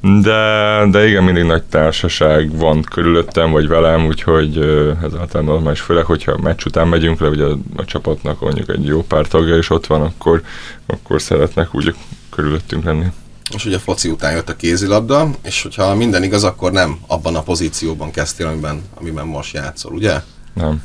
De, 0.00 0.86
de 0.90 1.08
igen, 1.08 1.24
mindig 1.24 1.44
nagy 1.44 1.62
társaság 1.62 2.56
van 2.56 2.82
körülöttem, 2.82 3.50
vagy 3.50 3.68
velem, 3.68 4.06
úgyhogy 4.06 4.58
ez 5.02 5.14
általában 5.18 5.72
is 5.72 5.80
főleg, 5.80 6.04
hogyha 6.04 6.36
meccs 6.36 6.64
után 6.64 6.88
megyünk 6.88 7.20
le, 7.20 7.28
ugye 7.28 7.44
a, 7.44 7.58
a 7.76 7.84
csapatnak 7.84 8.40
mondjuk 8.40 8.68
egy 8.68 8.84
jó 8.84 9.02
pár 9.02 9.26
tagja 9.26 9.56
is 9.56 9.70
ott 9.70 9.86
van, 9.86 10.02
akkor, 10.02 10.42
akkor 10.86 11.22
szeretnek 11.22 11.74
úgy 11.74 11.94
körülöttünk 12.30 12.84
lenni. 12.84 13.06
És 13.54 13.64
ugye 13.64 13.76
a 13.76 13.78
foci 13.78 14.08
után 14.08 14.32
jött 14.32 14.48
a 14.48 14.56
kézilabda, 14.56 15.30
és 15.42 15.62
hogyha 15.62 15.94
minden 15.94 16.22
igaz, 16.22 16.44
akkor 16.44 16.72
nem 16.72 16.98
abban 17.06 17.36
a 17.36 17.42
pozícióban 17.42 18.10
kezdtél, 18.10 18.46
amiben, 18.46 18.82
amiben 18.94 19.26
most 19.26 19.54
játszol, 19.54 19.92
ugye? 19.92 20.22
Nem. 20.54 20.82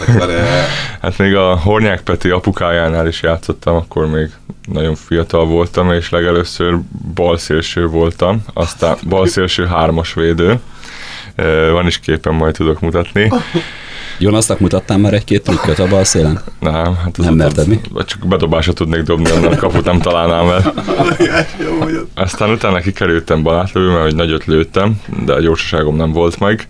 E... 0.00 0.66
hát 1.00 1.18
még 1.18 1.34
a 1.34 1.56
Hornyák 1.56 2.00
Peti 2.00 2.28
apukájánál 2.28 3.06
is 3.06 3.22
játszottam, 3.22 3.74
akkor 3.74 4.06
még 4.06 4.30
nagyon 4.72 4.94
fiatal 4.94 5.46
voltam, 5.46 5.92
és 5.92 6.10
legelőször 6.10 6.78
balszélső 7.14 7.86
voltam, 7.86 8.44
aztán 8.54 8.96
balszélső 9.08 9.66
hármas 9.66 10.14
védő. 10.14 10.60
Van 11.70 11.86
is 11.86 11.98
képen, 11.98 12.34
majd 12.34 12.54
tudok 12.54 12.80
mutatni. 12.80 13.32
Jonasznak 14.18 14.58
mutattál 14.58 14.98
már 14.98 15.14
egy-két 15.14 15.42
trükköt 15.42 15.78
a 15.78 15.88
bal 15.88 16.04
szélen? 16.04 16.42
Nem, 16.58 16.96
hát 16.96 17.16
nem 17.16 17.34
merted 17.34 17.66
mi? 17.66 17.80
Csak 18.06 18.26
bedobásra 18.26 18.72
tudnék 18.72 19.02
dobni, 19.02 19.30
annak 19.30 19.56
kaput 19.56 19.84
nem 19.84 20.00
találnám 20.00 20.48
el. 20.48 20.74
Aztán 22.14 22.50
utána 22.50 22.80
kikerültem 22.80 23.42
balátlövő, 23.42 23.88
mert 23.88 24.02
hogy 24.02 24.14
nagyot 24.14 24.44
lőttem, 24.44 25.00
de 25.24 25.32
a 25.32 25.40
gyorsaságom 25.40 25.96
nem 25.96 26.12
volt 26.12 26.38
meg 26.38 26.68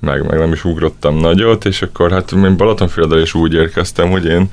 meg, 0.00 0.26
meg 0.26 0.38
nem 0.38 0.52
is 0.52 0.64
ugrottam 0.64 1.16
nagyot, 1.16 1.64
és 1.64 1.82
akkor 1.82 2.10
hát 2.10 2.32
én 2.32 2.56
Balatonfüredre 2.56 3.20
is 3.20 3.34
úgy 3.34 3.54
érkeztem, 3.54 4.10
hogy 4.10 4.24
én 4.24 4.48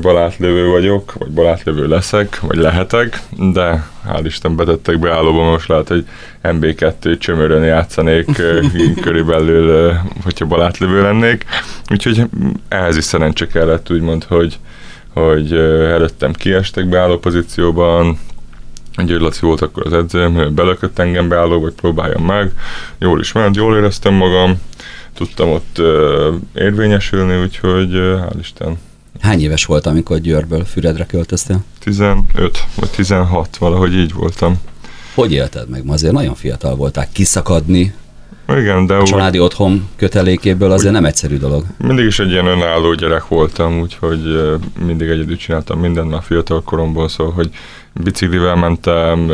balátlövő 0.00 0.68
vagyok, 0.68 1.12
vagy 1.18 1.30
balátlövő 1.30 1.86
leszek, 1.86 2.40
vagy 2.40 2.56
lehetek, 2.56 3.20
de 3.52 3.86
hál' 4.08 4.22
Isten 4.24 4.56
betettek 4.56 4.98
beállóba, 4.98 5.50
most 5.50 5.68
lehet, 5.68 5.88
hogy 5.88 6.06
MB2 6.42 7.18
csömörön 7.18 7.64
játszanék 7.64 8.42
körülbelül, 9.04 9.94
hogyha 10.22 10.46
balátlövő 10.46 11.02
lennék. 11.02 11.44
Úgyhogy 11.90 12.22
ehhez 12.68 12.96
is 12.96 13.04
szerencse 13.04 13.46
kellett, 13.46 13.90
úgymond, 13.90 14.24
hogy, 14.24 14.58
hogy 15.12 15.52
előttem 15.52 16.32
kiestek 16.32 16.88
beálló 16.88 17.18
pozícióban, 17.18 18.18
Győr 18.96 19.20
Laci 19.20 19.40
volt 19.40 19.60
akkor 19.60 19.86
az 19.86 19.92
edzőm, 19.92 20.54
belökött 20.54 20.98
engem 20.98 21.28
beálló, 21.28 21.60
vagy 21.60 21.72
próbáljam 21.72 22.24
meg. 22.24 22.52
Jól 22.98 23.20
is 23.20 23.32
ment, 23.32 23.56
jól 23.56 23.76
éreztem 23.76 24.14
magam, 24.14 24.60
tudtam 25.14 25.50
ott 25.50 25.82
érvényesülni, 26.54 27.42
úgyhogy 27.42 27.90
hál' 27.92 28.36
Isten. 28.40 28.78
Hány 29.20 29.40
éves 29.40 29.64
volt, 29.64 29.86
amikor 29.86 30.18
Győrből 30.18 30.64
Füredre 30.64 31.06
költöztél? 31.06 31.64
15 31.78 32.64
vagy 32.74 32.90
16, 32.90 33.56
valahogy 33.56 33.94
így 33.94 34.12
voltam. 34.12 34.60
Hogy 35.14 35.32
élted 35.32 35.68
meg? 35.68 35.84
Ma 35.84 35.92
azért 35.92 36.12
nagyon 36.12 36.34
fiatal 36.34 36.74
voltál. 36.74 37.08
Kiszakadni 37.12 37.94
igen, 38.48 38.86
de 38.86 38.94
a 38.94 39.02
családi 39.02 39.38
úgy, 39.38 39.44
otthon 39.44 39.88
kötelékéből 39.96 40.70
azért 40.70 40.92
nem 40.92 41.04
egyszerű 41.04 41.36
dolog. 41.36 41.64
Mindig 41.78 42.04
is 42.04 42.18
egy 42.18 42.30
ilyen 42.30 42.46
önálló 42.46 42.94
gyerek 42.94 43.28
voltam, 43.28 43.80
úgyhogy 43.80 44.20
mindig 44.86 45.08
egyedül 45.08 45.36
csináltam 45.36 45.80
mindent 45.80 46.12
a 46.12 46.20
fiatal 46.20 46.62
koromból, 46.62 47.08
szóval, 47.08 47.32
hogy 47.32 47.50
biciklivel 48.02 48.56
mentem, 48.56 49.30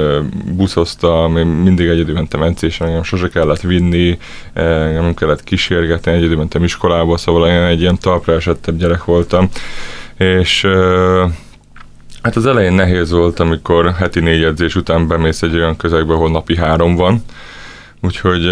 buszoztam, 0.52 1.36
én 1.36 1.46
mindig 1.46 1.88
egyedül 1.88 2.14
mentem 2.14 2.42
edzésre, 2.42 2.86
engem 2.86 3.02
sose 3.02 3.28
kellett 3.28 3.60
vinni, 3.60 4.18
nem 4.54 5.14
kellett 5.14 5.44
kísérgetni, 5.44 6.12
egyedül 6.12 6.36
mentem 6.36 6.64
iskolába, 6.64 7.16
szóval 7.16 7.48
én 7.48 7.62
egy 7.62 7.80
ilyen 7.80 7.98
talpra 7.98 8.34
esettebb 8.34 8.78
gyerek 8.78 9.04
voltam. 9.04 9.48
És 10.18 10.66
hát 12.22 12.36
az 12.36 12.46
elején 12.46 12.72
nehéz 12.72 13.10
volt, 13.10 13.40
amikor 13.40 13.92
heti 13.92 14.20
négy 14.20 14.42
edzés 14.42 14.74
után 14.74 15.08
bemész 15.08 15.42
egy 15.42 15.54
olyan 15.54 15.76
közegbe, 15.76 16.12
ahol 16.12 16.30
napi 16.30 16.56
három 16.56 16.94
van, 16.94 17.22
úgyhogy 18.00 18.46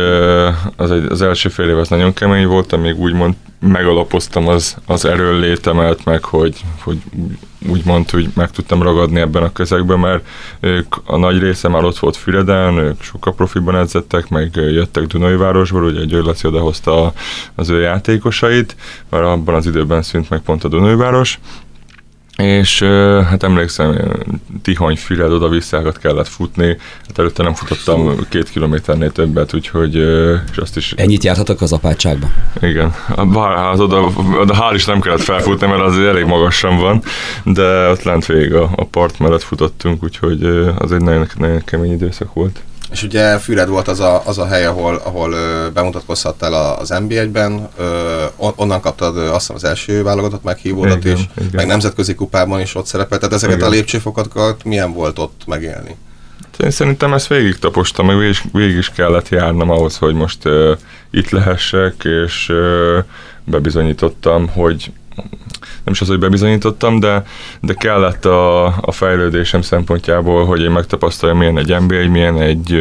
az, 0.77 0.91
egy, 0.91 1.07
az 1.09 1.23
első 1.23 1.49
fél 1.49 1.69
év 1.69 1.79
az 1.79 1.89
nagyon 1.89 2.13
kemény 2.13 2.47
volt, 2.47 2.73
amíg 2.73 2.99
úgymond 2.99 3.35
megalapoztam 3.61 4.49
az, 4.49 4.77
az 4.87 5.05
erőnlétemet, 5.05 6.05
meg 6.05 6.25
hogy, 6.25 6.57
hogy 6.83 6.99
úgymond, 7.69 8.11
hogy 8.11 8.29
meg 8.35 8.51
tudtam 8.51 8.83
ragadni 8.83 9.21
ebben 9.21 9.43
a 9.43 9.53
közegben, 9.53 9.99
mert 9.99 10.27
ők 10.61 10.95
a 11.05 11.17
nagy 11.17 11.39
része 11.39 11.69
már 11.69 11.85
ott 11.85 11.99
volt 11.99 12.17
Füreden, 12.17 12.79
ők 12.79 13.03
sokkal 13.03 13.35
profiban 13.35 13.77
edzettek, 13.77 14.29
meg 14.29 14.51
jöttek 14.55 15.07
Dunai 15.07 15.37
városból, 15.37 15.85
ugye 15.85 16.05
György 16.05 16.27
Laci 16.27 16.47
odahozta 16.47 17.13
az 17.55 17.69
ő 17.69 17.81
játékosait, 17.81 18.77
mert 19.09 19.25
abban 19.25 19.55
az 19.55 19.67
időben 19.67 20.03
szűnt 20.03 20.31
meg 20.31 20.41
pont 20.41 20.65
a 20.65 20.69
Dunai 20.69 20.95
város, 20.95 21.39
és 22.41 22.83
hát 23.29 23.43
emlékszem, 23.43 24.13
Tihany 24.63 24.97
Füred 24.97 25.33
oda-visszákat 25.33 25.99
kellett 25.99 26.29
futni, 26.29 26.77
hát 27.07 27.19
előtte 27.19 27.43
nem 27.43 27.55
futottam 27.55 28.27
két 28.29 28.51
kilométernél 28.51 29.13
többet, 29.13 29.55
úgyhogy 29.55 29.95
és 30.51 30.57
azt 30.57 30.77
is... 30.77 30.93
Ennyit 30.97 31.25
járhatok 31.25 31.61
az 31.61 31.73
apátságban? 31.73 32.35
Igen, 32.61 32.95
bár 33.33 33.81
oda, 33.81 34.13
oda 34.41 34.55
hál' 34.55 34.75
is 34.75 34.85
nem 34.85 35.01
kellett 35.01 35.21
felfutni, 35.21 35.67
mert 35.67 35.83
az 35.83 35.99
elég 35.99 36.25
magasan 36.25 36.77
van, 36.77 37.03
de 37.45 37.89
ott 37.89 38.03
lent 38.03 38.27
végig 38.27 38.55
a, 38.55 38.71
a 38.77 38.85
part 38.85 39.19
mellett 39.19 39.43
futottunk, 39.43 40.05
úgyhogy 40.05 40.45
az 40.79 40.93
egy 40.93 41.03
nagyon, 41.03 41.27
nagyon 41.37 41.63
kemény 41.65 41.93
időszak 41.93 42.33
volt. 42.33 42.61
És 42.93 43.03
ugye 43.03 43.39
Füred 43.39 43.69
volt 43.69 43.89
az 43.89 44.01
a, 44.01 44.23
az 44.27 44.39
a 44.39 44.47
hely, 44.47 44.67
ahol, 44.67 44.95
ahol 45.05 45.35
bemutatkozhattál 45.75 46.75
az 46.75 46.93
NB1-ben, 46.95 47.69
onnan 48.37 48.81
kaptad 48.81 49.17
azt 49.17 49.39
hiszem 49.39 49.57
az 49.57 49.65
első 49.65 50.03
válogatott 50.03 50.43
meghívódat 50.43 51.05
is, 51.05 51.29
igen. 51.37 51.51
meg 51.53 51.67
nemzetközi 51.67 52.15
kupában 52.15 52.61
is 52.61 52.75
ott 52.75 52.87
szerepelt. 52.87 53.21
Tehát 53.21 53.35
ezeket 53.37 53.57
igen. 53.57 53.69
a 53.69 53.71
lépcsőfokat 53.71 54.65
milyen 54.65 54.93
volt 54.93 55.19
ott 55.19 55.43
megélni? 55.47 55.97
Én 56.59 56.71
szerintem 56.71 57.15
ezt 57.15 57.27
végig 57.27 57.59
tapostam, 57.59 58.07
meg 58.07 58.17
végig, 58.17 58.37
végig 58.53 58.77
is 58.77 58.91
kellett 58.91 59.29
járnom 59.29 59.71
ahhoz, 59.71 59.97
hogy 59.97 60.15
most 60.15 60.45
uh, 60.45 60.77
itt 61.11 61.31
lehessek, 61.31 62.05
és 62.25 62.49
uh, 62.49 63.05
bebizonyítottam, 63.45 64.49
hogy 64.49 64.93
nem 65.85 65.95
is 65.95 66.01
az, 66.01 66.09
hogy 66.09 66.19
bebizonyítottam, 66.19 67.01
de, 67.01 67.23
de 67.61 67.75
kellett 67.75 68.25
a, 68.25 68.65
a 68.67 68.93
fejlődésem 68.93 69.63
szempontjából, 69.63 70.45
hogy 70.45 70.61
én 70.61 70.71
megtapasztaljam, 70.71 71.39
milyen 71.39 71.59
egy 71.59 71.77
NBA, 71.81 72.09
milyen 72.11 72.41
egy, 72.41 72.73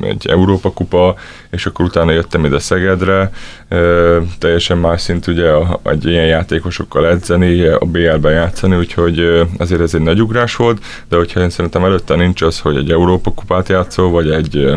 egy 0.00 0.26
Európa 0.26 0.70
kupa, 0.72 1.14
és 1.50 1.66
akkor 1.66 1.84
utána 1.84 2.12
jöttem 2.12 2.44
ide 2.44 2.58
Szegedre, 2.58 3.30
teljesen 4.38 4.78
más 4.78 5.00
szint 5.00 5.26
ugye 5.26 5.52
egy 5.82 6.06
ilyen 6.06 6.26
játékosokkal 6.26 7.08
edzeni, 7.08 7.66
a 7.66 7.84
BL-ben 7.84 8.32
játszani, 8.32 8.76
úgyhogy 8.76 9.46
azért 9.58 9.80
ez 9.80 9.94
egy 9.94 10.00
nagy 10.00 10.22
ugrás 10.22 10.56
volt, 10.56 10.84
de 11.08 11.16
hogyha 11.16 11.40
én 11.40 11.50
szerintem 11.50 11.84
előtte 11.84 12.14
nincs 12.16 12.42
az, 12.42 12.60
hogy 12.60 12.76
egy 12.76 12.90
Európa 12.90 13.30
kupát 13.30 13.68
játszol, 13.68 14.10
vagy 14.10 14.30
egy 14.30 14.74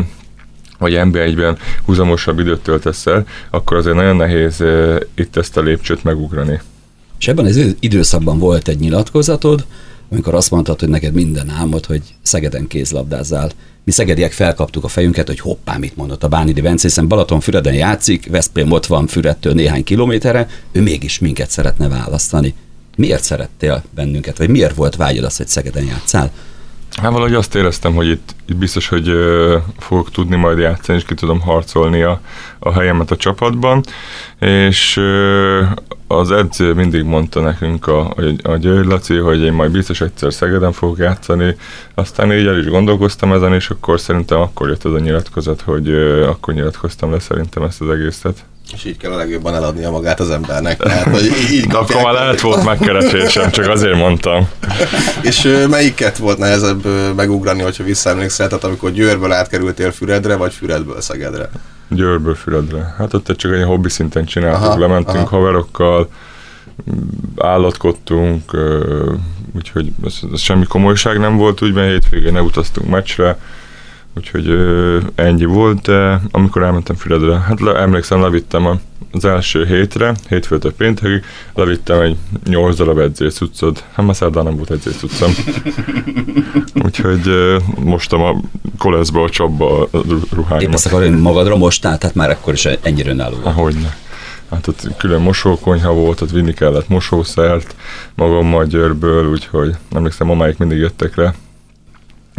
vagy 0.78 0.94
NB1-ben 0.96 1.58
húzamosabb 1.84 2.38
időt 2.38 2.60
töltesz 2.60 3.06
el, 3.06 3.24
akkor 3.50 3.76
azért 3.76 3.96
nagyon 3.96 4.16
nehéz 4.16 4.64
itt 5.14 5.36
ezt 5.36 5.56
a 5.56 5.60
lépcsőt 5.60 6.04
megugrani. 6.04 6.60
És 7.20 7.28
ebben 7.28 7.44
az 7.44 7.74
időszakban 7.80 8.38
volt 8.38 8.68
egy 8.68 8.78
nyilatkozatod, 8.78 9.66
amikor 10.10 10.34
azt 10.34 10.50
mondtad, 10.50 10.80
hogy 10.80 10.88
neked 10.88 11.14
minden 11.14 11.50
álmod, 11.50 11.86
hogy 11.86 12.02
Szegeden 12.22 12.66
kézlabdázzál. 12.66 13.50
Mi 13.84 13.90
szegediek 13.90 14.32
felkaptuk 14.32 14.84
a 14.84 14.88
fejünket, 14.88 15.26
hogy 15.26 15.40
hoppá, 15.40 15.76
mit 15.76 15.96
mondott 15.96 16.24
a 16.24 16.28
Bánidi 16.28 16.60
Bence, 16.60 16.88
hiszen 16.88 17.08
Balaton-Füreden 17.08 17.74
játszik, 17.74 18.30
Veszprém 18.30 18.70
ott 18.70 18.86
van 18.86 19.06
Fürettől 19.06 19.52
néhány 19.52 19.84
kilométerre, 19.84 20.48
ő 20.72 20.80
mégis 20.80 21.18
minket 21.18 21.50
szeretne 21.50 21.88
választani. 21.88 22.54
Miért 22.96 23.24
szerettél 23.24 23.82
bennünket, 23.94 24.38
vagy 24.38 24.48
miért 24.48 24.74
volt 24.74 24.96
vágyad 24.96 25.24
az, 25.24 25.36
hogy 25.36 25.48
Szegeden 25.48 25.84
játszál? 25.84 26.32
Hát 26.96 27.12
valahogy 27.12 27.34
azt 27.34 27.54
éreztem, 27.54 27.94
hogy 27.94 28.08
itt, 28.08 28.34
itt 28.46 28.56
biztos, 28.56 28.88
hogy 28.88 29.08
ö, 29.08 29.56
fogok 29.78 30.10
tudni 30.10 30.36
majd 30.36 30.58
játszani, 30.58 30.98
és 30.98 31.04
ki 31.04 31.14
tudom 31.14 31.40
harcolni 31.40 32.02
a, 32.02 32.20
a 32.58 32.72
helyemet 32.72 33.10
a 33.10 33.16
csapatban, 33.16 33.82
és 34.38 34.96
ö, 34.96 35.62
az 36.06 36.30
edző 36.30 36.74
mindig 36.74 37.02
mondta 37.02 37.40
nekünk 37.40 37.86
a, 37.86 38.00
a, 38.00 38.22
a 38.42 38.56
György 38.56 38.86
Laci, 38.86 39.16
hogy 39.16 39.42
én 39.42 39.52
majd 39.52 39.70
biztos 39.70 40.00
egyszer 40.00 40.32
Szegeden 40.32 40.72
fogok 40.72 40.98
játszani, 40.98 41.56
aztán 41.94 42.32
így 42.32 42.46
el 42.46 42.58
is 42.58 42.66
gondolkoztam 42.66 43.32
ezen, 43.32 43.54
és 43.54 43.70
akkor 43.70 44.00
szerintem 44.00 44.40
akkor 44.40 44.68
jött 44.68 44.84
az 44.84 44.92
a 44.92 44.98
nyilatkozat, 44.98 45.60
hogy 45.60 45.88
ö, 45.88 46.28
akkor 46.28 46.54
nyilatkoztam 46.54 47.10
le 47.10 47.18
szerintem 47.18 47.62
ezt 47.62 47.80
az 47.80 47.90
egészet. 47.90 48.44
És 48.72 48.84
így 48.84 48.96
kell 48.96 49.12
a 49.12 49.16
legjobban 49.16 49.54
eladnia 49.54 49.90
magát 49.90 50.20
az 50.20 50.30
embernek. 50.30 50.78
Tehát, 50.82 51.04
hogy 51.04 51.24
így, 51.24 51.52
így 51.52 51.74
akkor 51.74 52.02
már 52.02 52.12
lehet 52.12 52.40
volt 52.40 52.64
megkeresésem, 52.64 53.50
csak 53.50 53.68
azért 53.68 53.96
mondtam. 53.96 54.48
és 55.22 55.66
melyiket 55.68 56.16
volt 56.16 56.38
nehezebb 56.38 56.86
megugrani, 57.16 57.62
hogyha 57.62 57.84
visszaemlékszel, 57.84 58.48
tehát 58.48 58.64
amikor 58.64 58.92
Győrből 58.92 59.32
átkerültél 59.32 59.92
Füredre, 59.92 60.36
vagy 60.36 60.52
Füredből 60.52 61.00
Szegedre? 61.00 61.50
Győrből 61.88 62.34
Füredre. 62.34 62.94
Hát 62.98 63.14
ott 63.14 63.36
csak 63.36 63.52
egy 63.52 63.64
hobbi 63.64 63.88
szinten 63.88 64.24
csináltuk, 64.24 64.64
aha, 64.64 64.78
lementünk 64.78 65.16
aha. 65.16 65.36
haverokkal, 65.36 66.08
állatkodtunk, 67.36 68.56
úgyhogy 69.56 69.92
ez, 70.04 70.14
ez 70.32 70.40
semmi 70.40 70.64
komolyság 70.64 71.18
nem 71.18 71.36
volt, 71.36 71.62
úgy, 71.62 71.72
mert 71.72 71.90
hétvégén 71.90 72.32
ne 72.32 72.42
utaztunk 72.42 72.88
meccsre, 72.90 73.38
úgyhogy 74.16 74.48
ö, 74.48 74.98
ennyi 75.14 75.44
volt, 75.44 75.80
de 75.80 76.20
amikor 76.30 76.62
elmentem 76.62 76.96
Füredre, 76.96 77.38
hát 77.38 77.60
le, 77.60 77.74
emlékszem, 77.74 78.20
levittem 78.20 78.66
a, 78.66 78.78
az 79.12 79.24
első 79.24 79.66
hétre, 79.66 80.14
hétfőtől 80.28 80.74
péntekig, 80.74 81.24
levittem 81.54 82.00
egy 82.00 82.16
nyolc 82.44 82.76
darab 82.76 82.98
edzészuccot, 82.98 83.84
hát 83.92 84.06
már 84.06 84.16
szerdán 84.16 84.44
nem 84.44 84.56
volt 84.56 84.70
edzészuccom. 84.70 85.32
úgyhogy 86.84 87.28
ö, 87.28 87.58
mostam 87.78 88.22
a 88.22 88.40
koleszba, 88.78 89.22
a 89.22 89.30
csapba 89.30 89.80
a 89.82 89.88
ruháimat. 90.34 90.62
Épp 90.62 90.72
azt 90.72 90.86
akarom, 90.86 91.14
magadra 91.14 91.56
mostál, 91.56 91.98
tehát 91.98 92.16
már 92.16 92.30
akkor 92.30 92.52
is 92.52 92.64
ennyire 92.64 93.10
önálló. 93.10 93.36
Ahogyne. 93.42 93.96
Hát 94.50 94.66
ott 94.66 94.96
külön 94.96 95.20
mosókonyha 95.20 95.92
volt, 95.92 96.20
ott 96.20 96.30
vinni 96.30 96.52
kellett 96.52 96.88
mosószert 96.88 97.74
magammal 98.14 98.66
Győrből, 98.66 99.30
úgyhogy 99.30 99.74
emlékszem, 99.92 100.26
mamáik 100.26 100.58
mindig 100.58 100.78
jöttek 100.78 101.16
le, 101.16 101.34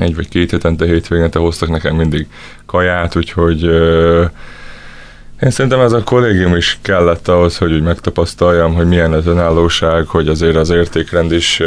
egy 0.01 0.15
vagy 0.15 0.29
két 0.29 0.51
hetente 0.51 0.85
hétvégente 0.85 1.39
hoztak 1.39 1.69
nekem 1.69 1.95
mindig 1.95 2.27
kaját, 2.65 3.15
úgyhogy 3.15 3.65
uh, 3.65 4.25
én 5.43 5.49
szerintem 5.49 5.79
ez 5.79 5.91
a 5.91 6.03
kollégium 6.03 6.55
is 6.55 6.79
kellett 6.81 7.27
ahhoz, 7.27 7.57
hogy 7.57 7.71
úgy 7.73 7.81
megtapasztaljam, 7.81 8.73
hogy 8.73 8.87
milyen 8.87 9.13
az 9.13 9.27
önállóság, 9.27 10.07
hogy 10.07 10.27
azért 10.27 10.55
az 10.55 10.69
értékrend 10.69 11.31
is, 11.31 11.61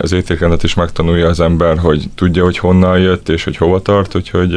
az 0.00 0.12
értékrendet 0.12 0.62
is 0.62 0.74
megtanulja 0.74 1.28
az 1.28 1.40
ember, 1.40 1.78
hogy 1.78 2.04
tudja, 2.14 2.44
hogy 2.44 2.58
honnan 2.58 2.98
jött 2.98 3.28
és 3.28 3.44
hogy 3.44 3.56
hova 3.56 3.82
tart, 3.82 4.14
úgyhogy 4.14 4.54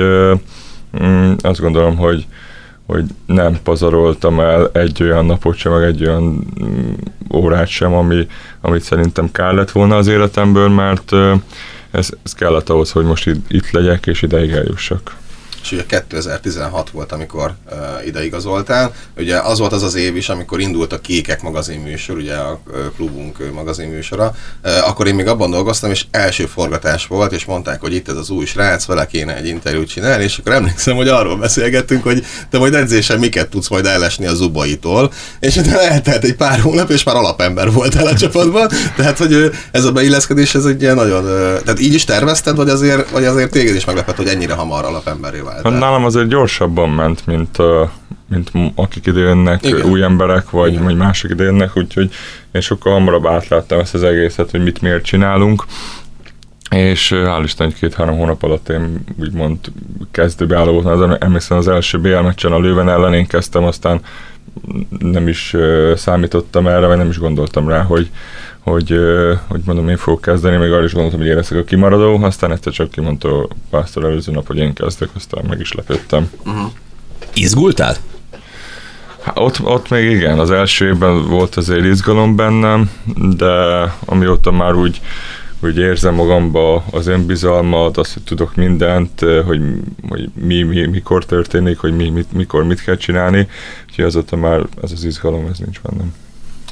mm, 1.03 1.33
azt 1.41 1.59
gondolom, 1.59 1.97
hogy 1.97 2.25
hogy 2.87 3.03
nem 3.25 3.57
pazaroltam 3.63 4.39
el 4.39 4.69
egy 4.73 5.03
olyan 5.03 5.25
napot 5.25 5.55
sem, 5.55 5.71
meg 5.71 5.83
egy 5.83 6.01
olyan 6.01 6.47
mm, 6.63 6.93
órát 7.33 7.67
sem, 7.67 7.93
ami, 7.93 8.27
amit 8.61 8.81
szerintem 8.81 9.31
kellett 9.31 9.71
volna 9.71 9.95
az 9.95 10.07
életemből, 10.07 10.69
mert 10.69 11.11
ez, 11.93 12.09
ez 12.23 12.33
kellett 12.33 12.69
ahhoz, 12.69 12.91
hogy 12.91 13.05
most 13.05 13.27
itt, 13.27 13.51
itt 13.51 13.71
legyek 13.71 14.07
és 14.07 14.21
ideig 14.21 14.51
eljussak 14.51 15.15
és 15.63 15.71
ugye 15.71 15.85
2016 15.85 16.89
volt, 16.89 17.11
amikor 17.11 17.53
uh, 17.71 18.07
ideigazoltál. 18.07 18.93
Ugye 19.17 19.39
az 19.39 19.59
volt 19.59 19.73
az 19.73 19.83
az 19.83 19.95
év 19.95 20.15
is, 20.15 20.29
amikor 20.29 20.59
indult 20.59 20.93
a 20.93 20.99
Kékek 20.99 21.41
magazinműsor, 21.41 22.17
ugye 22.17 22.35
a 22.35 22.61
klubunk 22.95 23.53
magazinműsora. 23.53 24.35
Uh, 24.63 24.89
akkor 24.89 25.07
én 25.07 25.15
még 25.15 25.27
abban 25.27 25.51
dolgoztam, 25.51 25.91
és 25.91 26.05
első 26.11 26.45
forgatás 26.45 27.07
volt, 27.07 27.31
és 27.31 27.45
mondták, 27.45 27.81
hogy 27.81 27.93
itt 27.93 28.09
ez 28.09 28.15
az 28.15 28.29
új 28.29 28.45
srác, 28.45 28.85
vele 28.85 29.05
kéne 29.05 29.35
egy 29.35 29.47
interjút 29.47 29.87
csinálni, 29.87 30.23
és 30.23 30.37
akkor 30.37 30.51
emlékszem, 30.51 30.95
hogy 30.95 31.07
arról 31.07 31.37
beszélgettünk, 31.37 32.03
hogy 32.03 32.25
te 32.49 32.57
majd 32.57 32.73
edzésen 32.73 33.19
miket 33.19 33.49
tudsz 33.49 33.69
majd 33.69 33.85
ellesni 33.85 34.25
a 34.25 34.33
zubaitól, 34.33 35.13
és 35.39 35.55
eltelt 35.55 36.23
egy 36.23 36.35
pár 36.35 36.59
hónap, 36.59 36.89
és 36.89 37.03
már 37.03 37.15
alapember 37.15 37.71
voltál 37.71 38.07
a 38.07 38.15
csapatban, 38.15 38.69
tehát 38.95 39.17
hogy 39.17 39.51
ez 39.71 39.85
a 39.85 39.91
beilleszkedés, 39.91 40.55
ez 40.55 40.65
egy 40.65 40.81
ilyen 40.81 40.95
nagyon, 40.95 41.23
tehát 41.63 41.79
így 41.79 41.93
is 41.93 42.03
tervezted, 42.03 42.55
vagy 42.55 42.69
azért, 42.69 43.09
vagy 43.09 43.25
azért 43.25 43.51
téged 43.51 43.75
is 43.75 43.85
meglepett, 43.85 44.15
hogy 44.15 44.27
ennyire 44.27 44.53
hamar 44.53 44.85
alapemberé 44.85 45.39
vált? 45.39 45.52
Váltál. 45.53 45.79
Nálam 45.79 46.05
azért 46.05 46.27
gyorsabban 46.27 46.89
ment, 46.89 47.25
mint, 47.25 47.57
mint 48.27 48.51
akik 48.75 49.05
ide 49.05 49.19
jönnek, 49.19 49.65
Igen. 49.65 49.85
új 49.85 50.03
emberek, 50.03 50.49
vagy, 50.49 50.79
vagy 50.79 50.95
mások 50.95 51.31
ide 51.31 51.43
jönnek, 51.43 51.77
úgyhogy 51.77 52.13
én 52.51 52.61
sokkal 52.61 52.93
hamarabb 52.93 53.25
átláttam 53.25 53.79
ezt 53.79 53.93
az 53.93 54.03
egészet, 54.03 54.51
hogy 54.51 54.63
mit 54.63 54.81
miért 54.81 55.03
csinálunk, 55.03 55.65
és 56.69 57.13
hál' 57.15 57.41
Isten, 57.43 57.67
egy 57.67 57.75
két-három 57.75 58.17
hónap 58.17 58.43
alatt 58.43 58.69
én 58.69 59.03
úgymond 59.19 59.57
kezdőbeálló 60.11 60.81
voltam, 60.81 61.15
emlékszem 61.19 61.57
az 61.57 61.67
első 61.67 61.99
BL 61.99 62.17
meccsen 62.17 62.51
a 62.51 62.59
Lőven 62.59 62.89
ellen 62.89 63.13
én 63.13 63.27
kezdtem, 63.27 63.63
aztán 63.63 64.01
nem 64.99 65.27
is 65.27 65.55
számítottam 65.95 66.67
erre, 66.67 66.87
vagy 66.87 66.97
nem 66.97 67.09
is 67.09 67.17
gondoltam 67.17 67.69
rá, 67.69 67.81
hogy, 67.81 68.09
hogy, 68.63 68.99
hogy 69.47 69.61
mondom, 69.65 69.89
én 69.89 69.97
fogok 69.97 70.21
kezdeni, 70.21 70.57
még 70.57 70.71
arra 70.71 70.83
is 70.83 70.93
gondoltam, 70.93 71.19
hogy 71.19 71.29
én 71.29 71.35
leszek 71.35 71.57
a 71.57 71.63
kimaradó, 71.63 72.23
aztán 72.23 72.51
egyszer 72.51 72.73
csak 72.73 72.91
kimondta 72.91 73.41
a 73.41 73.47
pásztor 73.69 74.03
előző 74.03 74.31
nap, 74.31 74.47
hogy 74.47 74.57
én 74.57 74.73
kezdek, 74.73 75.09
aztán 75.15 75.45
meg 75.47 75.59
is 75.59 75.71
lepődtem. 75.71 76.31
Uh-huh. 76.45 76.71
Izgultál? 77.33 77.95
Hát 79.21 79.39
ott, 79.39 79.63
ott 79.63 79.89
még 79.89 80.11
igen, 80.11 80.39
az 80.39 80.51
első 80.51 80.87
évben 80.87 81.27
volt 81.27 81.55
azért 81.55 81.85
izgalom 81.85 82.35
bennem, 82.35 82.91
de 83.37 83.83
amióta 84.05 84.51
már 84.51 84.73
úgy 84.73 85.01
hogy 85.59 85.77
érzem 85.77 86.13
magamba 86.13 86.83
az 86.91 87.07
önbizalmat, 87.07 87.97
azt, 87.97 88.13
hogy 88.13 88.23
tudok 88.23 88.55
mindent, 88.55 89.19
hogy, 89.19 89.61
hogy 90.09 90.29
mi, 90.33 90.63
mi, 90.63 90.85
mikor 90.85 91.25
történik, 91.25 91.77
hogy 91.77 91.95
mi, 91.95 92.09
mit, 92.09 92.31
mikor 92.31 92.63
mit 92.63 92.83
kell 92.83 92.95
csinálni, 92.95 93.47
úgyhogy 93.89 94.05
azóta 94.05 94.35
már 94.35 94.65
ez 94.81 94.91
az 94.91 95.03
izgalom, 95.03 95.47
ez 95.51 95.57
nincs 95.57 95.81
bennem. 95.81 96.13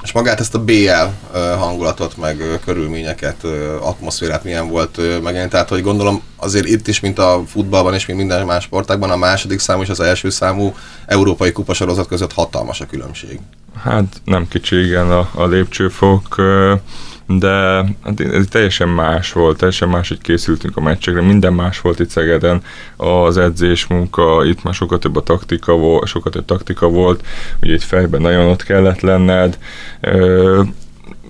És 0.04 0.12
magát 0.12 0.40
ezt 0.40 0.56
a 0.56 0.64
BL 0.64 1.38
hangulatot, 1.58 2.18
meg 2.18 2.44
körülményeket, 2.66 3.44
atmoszférát 3.82 4.44
milyen 4.44 4.68
volt 4.68 5.22
megélni? 5.22 5.50
Tehát, 5.50 5.70
hogy 5.70 5.82
gondolom 5.82 6.22
azért 6.36 6.68
itt 6.68 6.88
is, 6.88 7.00
mint 7.00 7.20
a 7.20 7.44
futballban 7.48 7.94
és 7.94 8.06
mint 8.06 8.20
minden 8.20 8.46
más 8.46 8.64
sportákban, 8.64 9.10
a 9.10 9.16
második 9.16 9.60
számú 9.60 9.82
és 9.82 9.90
az 9.90 10.00
első 10.00 10.30
számú 10.30 10.76
európai 11.06 11.52
kupasorozat 11.52 12.08
között 12.08 12.34
hatalmas 12.34 12.82
a 12.82 12.86
különbség. 12.86 13.40
Hát 13.84 14.22
nem 14.26 14.48
kicsi, 14.48 14.86
igen, 14.86 15.12
a, 15.12 15.30
a 15.34 15.46
lépcsőfok 15.46 16.36
de 17.40 17.86
hát 18.04 18.20
ez 18.20 18.46
teljesen 18.50 18.90
más 18.90 19.32
volt, 19.32 19.58
teljesen 19.58 19.90
más, 19.90 20.08
hogy 20.08 20.22
készültünk 20.22 20.78
a 20.78 20.82
meccsekre, 20.82 21.22
minden 21.22 21.54
más 21.54 21.82
volt 21.82 22.00
itt 22.00 22.10
Szegeden, 22.10 22.62
az 22.98 23.38
edzés 23.38 23.88
munka, 23.88 24.46
itt 24.46 24.64
már 24.64 24.74
sokkal 24.74 25.00
több 25.00 25.16
a 25.16 25.24
taktika 25.24 25.74
volt, 25.74 26.08
sokkal 26.08 26.32
több 26.32 26.46
taktika 26.46 26.90
volt, 26.90 27.26
ugye 27.62 27.74
itt 27.74 27.84
fejben 27.84 28.22
nagyon 28.22 28.46
ott 28.46 28.64
kellett 28.64 29.02
lenned, 29.02 29.58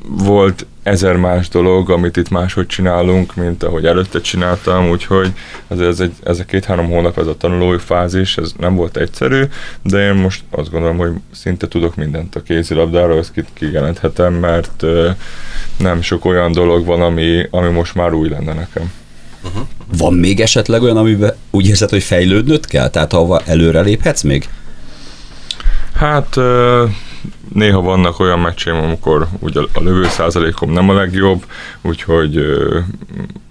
volt 0.07 0.65
ezer 0.83 1.15
más 1.15 1.49
dolog, 1.49 1.89
amit 1.89 2.17
itt 2.17 2.29
máshogy 2.29 2.65
csinálunk, 2.65 3.35
mint 3.35 3.63
ahogy 3.63 3.85
előtte 3.85 4.21
csináltam, 4.21 4.89
úgyhogy 4.89 5.31
ez, 5.67 5.79
ez, 5.79 5.99
egy, 5.99 6.13
ez 6.23 6.39
a 6.39 6.43
két-három 6.43 6.89
hónap, 6.89 7.17
ez 7.17 7.27
a 7.27 7.37
tanulói 7.37 7.77
fázis, 7.77 8.37
ez 8.37 8.51
nem 8.59 8.75
volt 8.75 8.97
egyszerű, 8.97 9.43
de 9.81 10.07
én 10.07 10.13
most 10.13 10.43
azt 10.49 10.71
gondolom, 10.71 10.97
hogy 10.97 11.11
szinte 11.31 11.67
tudok 11.67 11.95
mindent 11.95 12.35
a 12.35 12.41
kézilabdáról, 12.41 13.17
ezt 13.17 13.33
kijelenthetem, 13.53 14.33
mert 14.33 14.83
nem 15.77 16.01
sok 16.01 16.25
olyan 16.25 16.51
dolog 16.51 16.85
van, 16.85 17.01
ami, 17.01 17.47
ami 17.49 17.69
most 17.69 17.95
már 17.95 18.13
új 18.13 18.29
lenne 18.29 18.53
nekem. 18.53 18.91
Uh-huh. 19.43 19.67
Van 19.97 20.13
még 20.13 20.39
esetleg 20.39 20.81
olyan, 20.81 20.97
amiben 20.97 21.33
úgy 21.49 21.67
érzed, 21.67 21.89
hogy 21.89 22.03
fejlődnöd 22.03 22.65
kell? 22.65 22.89
Tehát 22.89 23.13
ahova 23.13 23.41
előre 23.45 23.81
léphetsz 23.81 24.21
még? 24.21 24.49
Hát 25.93 26.37
néha 27.53 27.81
vannak 27.81 28.19
olyan 28.19 28.39
meccseim, 28.39 28.75
amikor 28.75 29.27
ugye 29.39 29.59
a 29.73 29.79
lövő 29.79 30.03
százalékom 30.03 30.71
nem 30.71 30.89
a 30.89 30.93
legjobb, 30.93 31.45
úgyhogy 31.81 32.45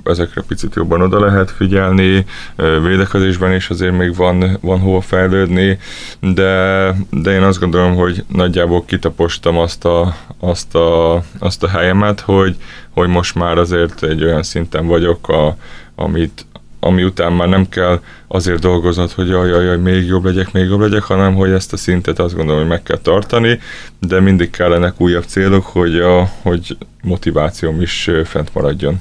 ezekre 0.04 0.42
picit 0.42 0.74
jobban 0.74 1.02
oda 1.02 1.20
lehet 1.20 1.50
figyelni, 1.50 2.24
védekezésben 2.56 3.52
is 3.54 3.70
azért 3.70 3.96
még 3.96 4.14
van, 4.14 4.58
van 4.60 4.80
hova 4.80 5.00
fejlődni, 5.00 5.78
de, 6.20 6.94
de 7.10 7.30
én 7.30 7.42
azt 7.42 7.60
gondolom, 7.60 7.94
hogy 7.94 8.24
nagyjából 8.28 8.84
kitapostam 8.84 9.58
azt 9.58 9.84
a, 9.84 10.16
azt 10.38 10.74
a, 10.74 11.22
azt 11.38 11.62
a 11.62 11.68
helyemet, 11.68 12.20
hogy, 12.20 12.56
hogy 12.90 13.08
most 13.08 13.34
már 13.34 13.58
azért 13.58 14.02
egy 14.02 14.24
olyan 14.24 14.42
szinten 14.42 14.86
vagyok, 14.86 15.28
a, 15.28 15.56
amit, 15.94 16.46
ami 16.80 17.04
után 17.04 17.32
már 17.32 17.48
nem 17.48 17.68
kell 17.68 18.00
azért 18.32 18.58
dolgoznod, 18.58 19.12
hogy 19.12 19.28
jaj, 19.28 19.48
jaj, 19.48 19.64
jaj, 19.64 19.76
még 19.76 20.06
jobb 20.06 20.24
legyek, 20.24 20.52
még 20.52 20.68
jobb 20.68 20.80
legyek, 20.80 21.02
hanem 21.02 21.34
hogy 21.34 21.50
ezt 21.50 21.72
a 21.72 21.76
szintet 21.76 22.18
azt 22.18 22.34
gondolom, 22.34 22.60
hogy 22.60 22.70
meg 22.70 22.82
kell 22.82 22.98
tartani, 22.98 23.60
de 24.00 24.20
mindig 24.20 24.50
kellenek 24.50 25.00
újabb 25.00 25.24
célok, 25.24 25.66
hogy, 25.66 25.98
a, 25.98 26.30
hogy 26.42 26.76
motivációm 27.02 27.80
is 27.80 28.10
fent 28.24 28.54
maradjon. 28.54 29.00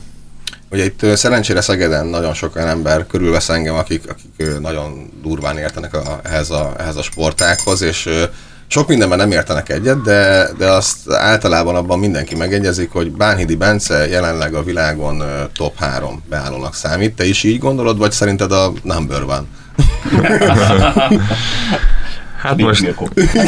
Ugye 0.72 0.86
itt 0.86 1.06
szerencsére 1.16 1.62
Szegeden 1.62 2.06
nagyon 2.06 2.34
sok 2.34 2.56
olyan 2.56 2.68
ember 2.68 3.08
körülvesz 3.08 3.50
engem, 3.50 3.76
akik, 3.76 4.04
akik 4.10 4.60
nagyon 4.60 5.10
durván 5.22 5.58
értenek 5.58 5.94
a, 5.94 6.20
ehhez, 6.24 6.50
a, 6.50 6.74
ehhez 6.78 6.96
a 6.96 7.02
sportákhoz, 7.02 7.82
és 7.82 8.10
sok 8.72 8.88
mindenben 8.88 9.18
nem 9.18 9.32
értenek 9.32 9.70
egyet, 9.70 10.02
de, 10.02 10.50
de 10.58 10.72
azt 10.72 11.12
általában 11.12 11.76
abban 11.76 12.00
mindenki 12.00 12.36
megegyezik, 12.36 12.92
hogy 12.92 13.12
Bánhidi 13.12 13.56
Bence 13.56 14.08
jelenleg 14.08 14.54
a 14.54 14.64
világon 14.64 15.24
top 15.54 15.78
3 15.78 16.24
beállónak 16.30 16.76
számít. 16.76 17.16
Te 17.16 17.26
is 17.26 17.44
így 17.44 17.60
gondolod, 17.60 17.98
vagy 17.98 18.12
szerinted 18.12 18.52
a 18.52 18.72
number 18.84 19.24
van? 19.26 19.48
Hát 22.42 22.58
most 22.58 22.96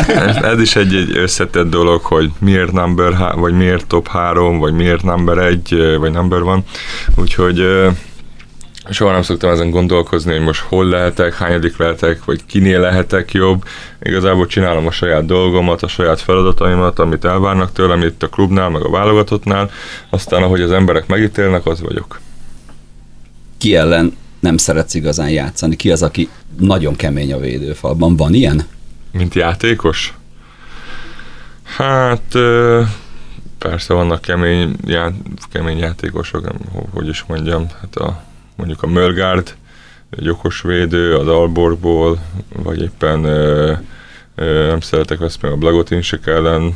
ez, 0.08 0.36
ez 0.36 0.60
is 0.60 0.76
egy, 0.76 0.96
egy 0.96 1.18
összetett 1.18 1.70
dolog, 1.70 2.02
hogy 2.02 2.32
miért 2.40 2.72
number, 2.72 3.14
vagy 3.36 3.54
miért 3.54 3.88
top 3.88 4.08
3, 4.08 4.60
vagy 4.60 4.74
miért 4.74 5.04
number 5.04 5.38
1, 5.38 5.98
vagy 6.00 6.12
number 6.12 6.42
van. 6.42 6.64
Úgyhogy 7.16 7.64
soha 8.90 9.12
nem 9.12 9.22
szoktam 9.22 9.50
ezen 9.50 9.70
gondolkozni, 9.70 10.32
hogy 10.32 10.42
most 10.42 10.62
hol 10.62 10.86
lehetek, 10.86 11.34
hányadik 11.34 11.78
lehetek, 11.78 12.26
vagy 12.26 12.46
kinél 12.46 12.80
lehetek 12.80 13.32
jobb. 13.32 13.64
Igazából 14.02 14.46
csinálom 14.46 14.88
a 14.88 14.92
saját 14.92 15.26
dolgomat, 15.26 15.82
a 15.82 15.88
saját 15.88 16.22
feladataimat, 16.22 17.00
amit 17.00 17.26
elvárnak 17.26 17.72
tőlem 17.72 18.02
itt 18.02 18.24
a 18.24 18.28
klubnál, 18.28 18.70
meg 18.70 18.82
a 18.82 18.90
válogatottnál, 18.90 19.72
aztán 20.10 20.44
ahogy 20.44 20.62
az 20.62 20.72
emberek 20.72 21.08
megítélnek, 21.08 21.66
az 21.66 21.82
vagyok. 21.82 22.20
Ki 23.58 23.76
ellen 23.76 24.18
nem 24.40 24.58
szeretsz 24.58 24.94
igazán 24.94 25.30
játszani? 25.30 25.76
Ki 25.76 25.92
az, 25.92 26.04
aki 26.04 26.30
nagyon 26.60 26.96
kemény 26.96 27.34
a 27.34 27.40
védőfalban? 27.40 28.16
Van 28.16 28.34
ilyen? 28.34 28.64
Mint 29.12 29.36
játékos? 29.36 30.14
Hát 31.64 32.38
persze 33.58 33.94
vannak 33.94 34.22
kemény, 34.22 34.76
já, 34.86 35.12
kemény 35.52 35.78
játékosok, 35.78 36.52
hogy 36.94 37.08
is 37.08 37.24
mondjam, 37.28 37.68
hát 37.82 37.96
a 37.96 38.24
mondjuk 38.56 38.84
a 38.84 38.88
Mölgárd, 38.88 39.56
egy 40.18 40.30
okos 40.30 40.62
védő 40.62 41.16
az 41.16 41.28
Alborgból, 41.28 42.20
vagy 42.56 42.82
éppen 42.82 43.24
ö, 43.24 43.74
ö, 44.36 44.68
nem 44.68 44.80
szeretek 44.80 45.18
veszni 45.18 45.50
a 45.50 45.56
Blagotinsek 45.56 46.28
ellen, 46.28 46.76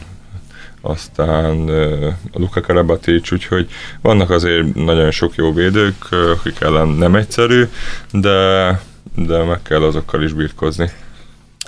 aztán 0.82 1.68
ö, 1.68 2.08
a 2.08 2.40
Luka 2.40 2.62
Karabatic, 2.62 3.32
úgyhogy 3.32 3.70
vannak 4.02 4.30
azért 4.30 4.74
nagyon 4.74 5.12
sok 5.12 5.36
jó 5.36 5.54
védők, 5.54 6.12
akik 6.12 6.60
ellen 6.60 6.88
nem 6.88 7.16
egyszerű, 7.16 7.68
de, 8.12 8.80
de 9.16 9.44
meg 9.44 9.62
kell 9.62 9.84
azokkal 9.84 10.24
is 10.24 10.34
birkozni. 10.34 10.92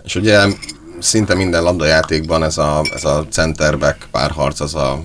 És 0.04 0.16
ugye 0.16 0.46
szinte 1.00 1.36
minden 1.36 1.64
labdajátékban 1.64 2.44
ez 2.44 2.58
a, 2.58 2.82
ez 2.94 3.06
a 3.06 3.26
centerback 3.30 3.98
párharc 4.12 4.60
az 4.60 4.76
a 4.76 5.04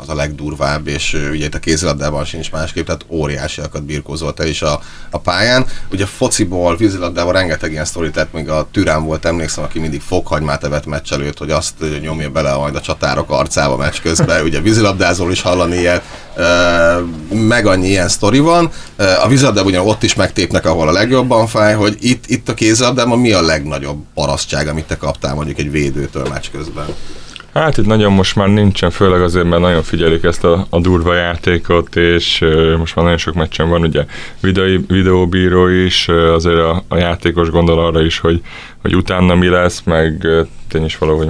az 0.00 0.08
a 0.08 0.14
legdurvább, 0.14 0.86
és 0.86 1.12
ugye 1.30 1.44
itt 1.44 1.54
a 1.54 1.58
kézilabdában 1.58 2.24
sincs 2.24 2.50
másképp, 2.50 2.86
tehát 2.86 3.04
óriásiakat 3.08 3.82
birkózolt 3.82 4.40
el 4.40 4.46
is 4.46 4.62
a, 4.62 4.80
a 5.10 5.18
pályán. 5.18 5.66
Ugye 5.92 6.06
fociból, 6.06 6.76
vízilabdában 6.76 7.32
rengeteg 7.32 7.72
ilyen 7.72 7.84
sztori, 7.84 8.10
tehát 8.10 8.32
még 8.32 8.48
a 8.48 8.68
Türán 8.72 9.04
volt, 9.04 9.24
emlékszem, 9.24 9.64
aki 9.64 9.78
mindig 9.78 10.00
fokhagymát 10.00 10.64
evett 10.64 10.86
meccs 10.86 11.12
előtt, 11.12 11.38
hogy 11.38 11.50
azt 11.50 11.74
nyomja 12.00 12.30
bele 12.30 12.56
majd 12.56 12.74
a 12.74 12.80
csatárok 12.80 13.30
arcába 13.30 13.76
meccs 13.76 14.00
közben. 14.02 14.44
Ugye 14.44 14.60
vízilabdázól 14.60 15.32
is 15.32 15.40
hallani 15.40 15.76
ilyet, 15.76 16.02
meg 17.32 17.66
annyi 17.66 17.88
ilyen 17.88 18.08
sztori 18.08 18.38
van. 18.38 18.70
A 19.22 19.28
vízilabdában 19.28 19.70
ugyan 19.70 19.86
ott 19.86 20.02
is 20.02 20.14
megtépnek, 20.14 20.66
ahol 20.66 20.88
a 20.88 20.92
legjobban 20.92 21.46
fáj, 21.46 21.74
hogy 21.74 21.96
itt, 22.00 22.24
itt 22.26 22.48
a 22.48 22.54
kézilabdában 22.54 23.18
mi 23.18 23.32
a 23.32 23.42
legnagyobb 23.42 24.04
parasztság, 24.14 24.68
amit 24.68 24.84
te 24.84 24.96
kaptál 24.96 25.34
mondjuk 25.34 25.58
egy 25.58 25.70
védőtől 25.70 26.28
meccs 26.28 26.46
közben? 26.52 26.86
Hát 27.54 27.78
itt 27.78 27.86
nagyon 27.86 28.12
most 28.12 28.36
már 28.36 28.48
nincsen, 28.48 28.90
főleg 28.90 29.22
azért, 29.22 29.48
mert 29.48 29.62
nagyon 29.62 29.82
figyelik 29.82 30.22
ezt 30.22 30.44
a, 30.44 30.66
a 30.70 30.80
durva 30.80 31.14
játékot, 31.14 31.96
és 31.96 32.40
uh, 32.40 32.76
most 32.76 32.94
már 32.94 33.04
nagyon 33.04 33.18
sok 33.18 33.34
meccsen 33.34 33.68
van 33.68 33.82
ugye 33.82 34.04
videó, 34.40 34.80
videóbíró 34.88 35.66
is, 35.68 36.08
uh, 36.08 36.32
azért 36.32 36.58
a, 36.58 36.82
a 36.88 36.96
játékos 36.96 37.50
gondol 37.50 37.78
arra 37.78 38.02
is, 38.02 38.18
hogy, 38.18 38.40
hogy 38.82 38.96
utána 38.96 39.34
mi 39.34 39.48
lesz, 39.48 39.82
meg 39.84 40.20
uh, 40.24 40.46
tény 40.68 40.84
is 40.84 40.98
valahogy 40.98 41.28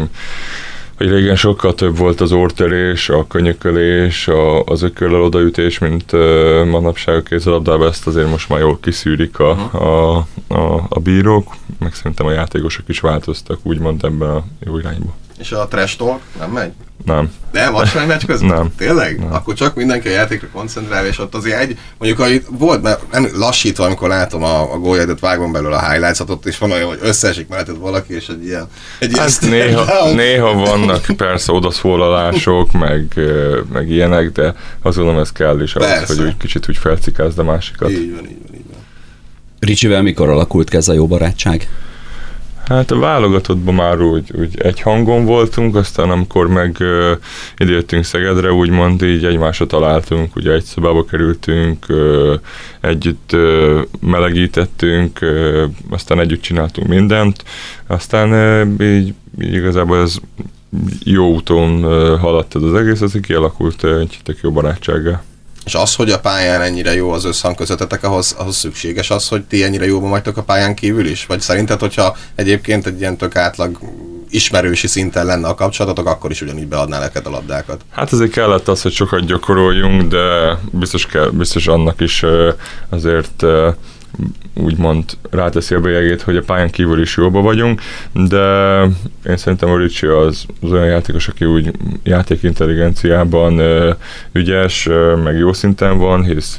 hogy 0.97 1.11
régen 1.11 1.37
sokkal 1.37 1.75
több 1.75 1.97
volt 1.97 2.21
az 2.21 2.33
ortörés, 2.33 3.09
a 3.09 3.27
könyökölés, 3.27 4.29
a, 4.29 4.65
az 4.65 4.83
ököllel 4.83 5.23
odaütés, 5.23 5.79
mint 5.79 6.13
uh, 6.13 6.65
manapság 6.65 7.17
a 7.17 7.23
kézilabdában, 7.23 7.89
ezt 7.89 8.07
azért 8.07 8.31
most 8.31 8.49
már 8.49 8.61
jól 8.61 8.79
kiszűrik 8.81 9.39
a, 9.39 9.51
a, 9.73 10.17
a, 10.49 10.87
a 10.89 11.01
bírók, 11.03 11.55
meg 11.79 11.95
szerintem 11.95 12.27
a 12.27 12.33
játékosok 12.33 12.89
is 12.89 13.01
változtak 13.01 13.59
úgymond 13.63 14.05
ebben 14.05 14.31
a 14.31 14.45
jó 14.67 14.79
irányba. 14.79 15.15
És 15.41 15.53
a 15.53 15.69
trash 15.69 15.97
talk 15.97 16.21
nem 16.39 16.51
megy? 16.51 16.73
Nem. 17.05 17.33
Nem, 17.53 17.73
vacsányi 17.73 18.07
meccs 18.07 18.25
közben? 18.27 18.49
Nem. 18.49 18.73
Tényleg? 18.77 19.19
Nem. 19.19 19.33
Akkor 19.33 19.55
csak 19.55 19.75
mindenki 19.75 20.09
a 20.09 20.11
játékra 20.11 20.49
koncentrál, 20.53 21.07
és 21.07 21.19
ott 21.19 21.35
azért 21.35 21.61
egy, 21.61 21.79
mondjuk 21.99 22.21
ahogy 22.21 22.45
volt, 22.51 22.83
mert 22.83 23.11
nem, 23.13 23.29
lassítva, 23.35 23.85
amikor 23.85 24.09
látom 24.09 24.43
a, 24.43 24.73
a 24.73 24.79
góljaidat, 24.79 25.21
vágom 25.21 25.53
belőle 25.53 25.77
a 25.77 25.91
highlights 25.91 26.21
ott 26.21 26.47
is 26.47 26.59
van 26.59 26.71
olyan, 26.71 26.89
hogy 26.89 26.99
összeesik 27.03 27.49
melletted 27.49 27.79
valaki, 27.79 28.15
és 28.15 28.29
egy 28.29 28.45
ilyen... 28.45 28.67
Egy 28.99 29.19
hát 29.19 29.39
ilyen 29.41 29.67
néha, 29.67 30.13
néha, 30.13 30.55
vannak 30.55 31.07
persze 31.17 31.53
odaszólalások, 31.53 32.73
meg, 32.73 33.21
meg 33.73 33.91
ilyenek, 33.91 34.33
de 34.33 34.55
azt 34.83 34.97
gondolom 34.97 35.21
ez 35.21 35.33
kell 35.33 35.61
is 35.61 35.75
ahhoz, 35.75 36.07
hogy 36.07 36.21
úgy 36.21 36.37
kicsit 36.37 36.69
úgy 36.69 36.77
felcikázd 36.77 37.39
a 37.39 37.45
másikat. 37.45 37.91
Így 37.91 38.15
van, 38.15 38.25
így 38.25 38.39
van, 38.47 38.55
így 38.55 38.65
van. 38.73 38.81
Ricsivel 39.59 40.03
mikor 40.03 40.29
alakult 40.29 40.71
ki 40.71 40.77
ez 40.77 40.89
a 40.89 40.93
jó 40.93 41.07
barátság? 41.07 41.69
Hát 42.71 42.91
a 42.91 42.99
válogatottban 42.99 43.75
már 43.75 44.01
úgy, 44.01 44.31
úgy 44.39 44.61
egy 44.61 44.81
hangon 44.81 45.25
voltunk, 45.25 45.77
aztán 45.77 46.11
amikor 46.11 46.49
meg 46.49 46.77
uh, 46.81 47.11
idejöttünk 47.57 48.05
Szegedre, 48.05 48.53
úgymond 48.53 49.03
így 49.03 49.25
egymásra 49.25 49.67
találtunk, 49.67 50.37
ugye 50.37 50.53
egy 50.53 50.63
szobába 50.63 51.05
kerültünk, 51.05 51.87
uh, 51.89 52.35
együtt 52.81 53.31
uh, 53.33 53.81
melegítettünk, 54.01 55.19
uh, 55.23 55.63
aztán 55.91 56.21
együtt 56.21 56.43
csináltunk 56.43 56.89
mindent, 56.89 57.45
aztán 57.87 58.33
uh, 58.79 58.87
így, 58.87 59.15
így 59.41 59.55
igazából 59.55 60.01
ez 60.01 60.17
jó 61.05 61.33
úton 61.33 61.85
uh, 61.85 62.19
haladt 62.19 62.57
ez 62.57 62.63
az 62.63 62.75
egész, 62.75 63.01
az 63.01 63.19
kialakult 63.23 63.85
egy 63.85 64.19
tök 64.23 64.39
jó 64.43 64.51
barátsággá. 64.51 65.23
És 65.71 65.77
az, 65.77 65.95
hogy 65.95 66.11
a 66.11 66.21
pályán 66.21 66.63
ennyire 66.63 66.95
jó 66.95 67.11
az 67.11 67.25
összhang 67.25 67.55
közöttetek, 67.55 68.05
ahhoz, 68.05 68.35
ahhoz 68.39 68.57
szükséges 68.57 69.11
az, 69.11 69.29
hogy 69.29 69.45
ti 69.45 69.65
ennyire 69.65 69.87
jóban 69.87 70.11
vagytok 70.11 70.37
a 70.37 70.43
pályán 70.43 70.75
kívül 70.75 71.07
is? 71.07 71.27
Vagy 71.27 71.41
szerinted, 71.41 71.81
hogyha 71.81 72.17
egyébként 72.35 72.87
egy 72.87 73.01
ilyen 73.01 73.17
tök 73.17 73.37
átlag 73.37 73.79
ismerősi 74.31 74.87
szinten 74.87 75.27
lenne 75.27 75.49
a 75.49 75.55
kapcsolatotok, 75.55 76.07
akkor 76.07 76.31
is 76.31 76.41
ugyanígy 76.41 76.67
beadná 76.67 76.99
neked 76.99 77.27
a 77.27 77.31
labdákat? 77.31 77.81
Hát 77.91 78.13
azért 78.13 78.31
kellett 78.31 78.69
az, 78.69 78.83
hogy 78.83 78.93
sokat 78.93 79.25
gyakoroljunk, 79.25 80.11
de 80.11 80.59
biztos, 80.71 81.07
kell, 81.07 81.29
biztos 81.29 81.67
annak 81.67 82.01
is 82.01 82.25
azért 82.89 83.45
úgymond 84.55 85.05
ráteszi 85.31 85.75
a 85.75 85.81
bélyegét, 85.81 86.23
hogy 86.23 86.37
a 86.37 86.43
pályán 86.43 86.71
kívül 86.71 87.01
is 87.01 87.17
jóba 87.17 87.41
vagyunk, 87.41 87.81
de 88.13 88.83
én 89.27 89.37
szerintem 89.37 89.71
a 89.71 89.79
Ricsi 89.79 90.07
az, 90.07 90.45
az 90.61 90.73
olyan 90.73 90.87
játékos, 90.87 91.29
aki 91.29 91.45
úgy 91.45 91.71
játékintelligenciában 92.03 93.61
ügyes, 94.33 94.89
meg 95.25 95.37
jó 95.37 95.53
szinten 95.53 95.99
van, 95.99 96.25
hisz 96.25 96.59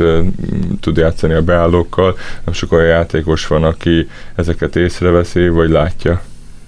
tud 0.80 0.98
játszani 0.98 1.34
a 1.34 1.42
beállókkal, 1.42 2.18
nem 2.46 2.54
sok 2.54 2.72
olyan 2.72 2.88
játékos 2.88 3.48
van, 3.48 3.64
aki 3.64 4.08
ezeket 4.36 4.76
észreveszi, 4.76 5.48
vagy 5.48 5.70
látja. 5.70 6.22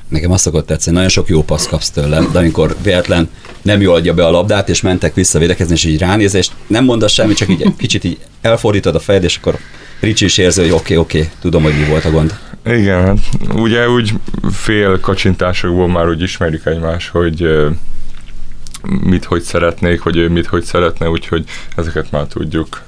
Nekem 0.08 0.32
azt 0.32 0.44
szokott 0.44 0.66
tetszeni, 0.66 0.96
nagyon 0.96 1.12
sok 1.12 1.28
jó 1.28 1.44
passz 1.44 1.68
kapsz 1.68 1.90
tőle, 1.90 2.22
de 2.32 2.38
amikor 2.38 2.76
véletlen 2.84 3.30
nem 3.62 3.82
jól 3.82 3.96
adja 3.96 4.14
be 4.14 4.26
a 4.26 4.32
labdát, 4.32 4.70
és 4.70 4.82
mentek 4.82 5.14
vissza 5.14 5.40
védekezni, 5.40 5.74
és 5.74 5.84
így 5.84 6.00
ránéz, 6.00 6.52
nem 6.68 6.84
mondasz 6.84 7.12
semmit, 7.12 7.38
csak 7.38 7.50
így 7.50 7.76
kicsit 7.78 8.04
így 8.04 8.18
elfordítod 8.42 8.96
a 8.96 9.00
fejed, 9.00 9.24
és 9.24 9.38
akkor 9.38 9.58
Ricsi 10.04 10.26
is 10.26 10.38
érzi, 10.38 10.62
hogy 10.62 10.72
oké, 10.72 10.82
okay, 10.82 10.98
oké, 10.98 11.18
okay, 11.18 11.32
tudom, 11.42 11.64
hogy 11.64 11.78
mi 11.78 11.86
volt 11.86 12.06
a 12.06 12.12
gond. 12.12 12.40
Igen, 12.66 13.06
hát 13.06 13.18
ugye 13.54 13.90
úgy 13.90 14.14
fél 14.52 15.00
kacsintásokból 15.00 15.88
már 15.88 16.10
úgy 16.10 16.22
ismerjük 16.22 16.66
egymást, 16.66 17.10
hogy 17.10 17.48
mit 19.04 19.26
hogy 19.26 19.42
szeretnék, 19.42 20.00
hogy 20.00 20.18
ő 20.18 20.30
mit 20.30 20.46
hogy 20.46 20.64
szeretne, 20.64 21.10
úgyhogy 21.10 21.46
ezeket 21.76 22.12
már 22.12 22.26
tudjuk. 22.26 22.82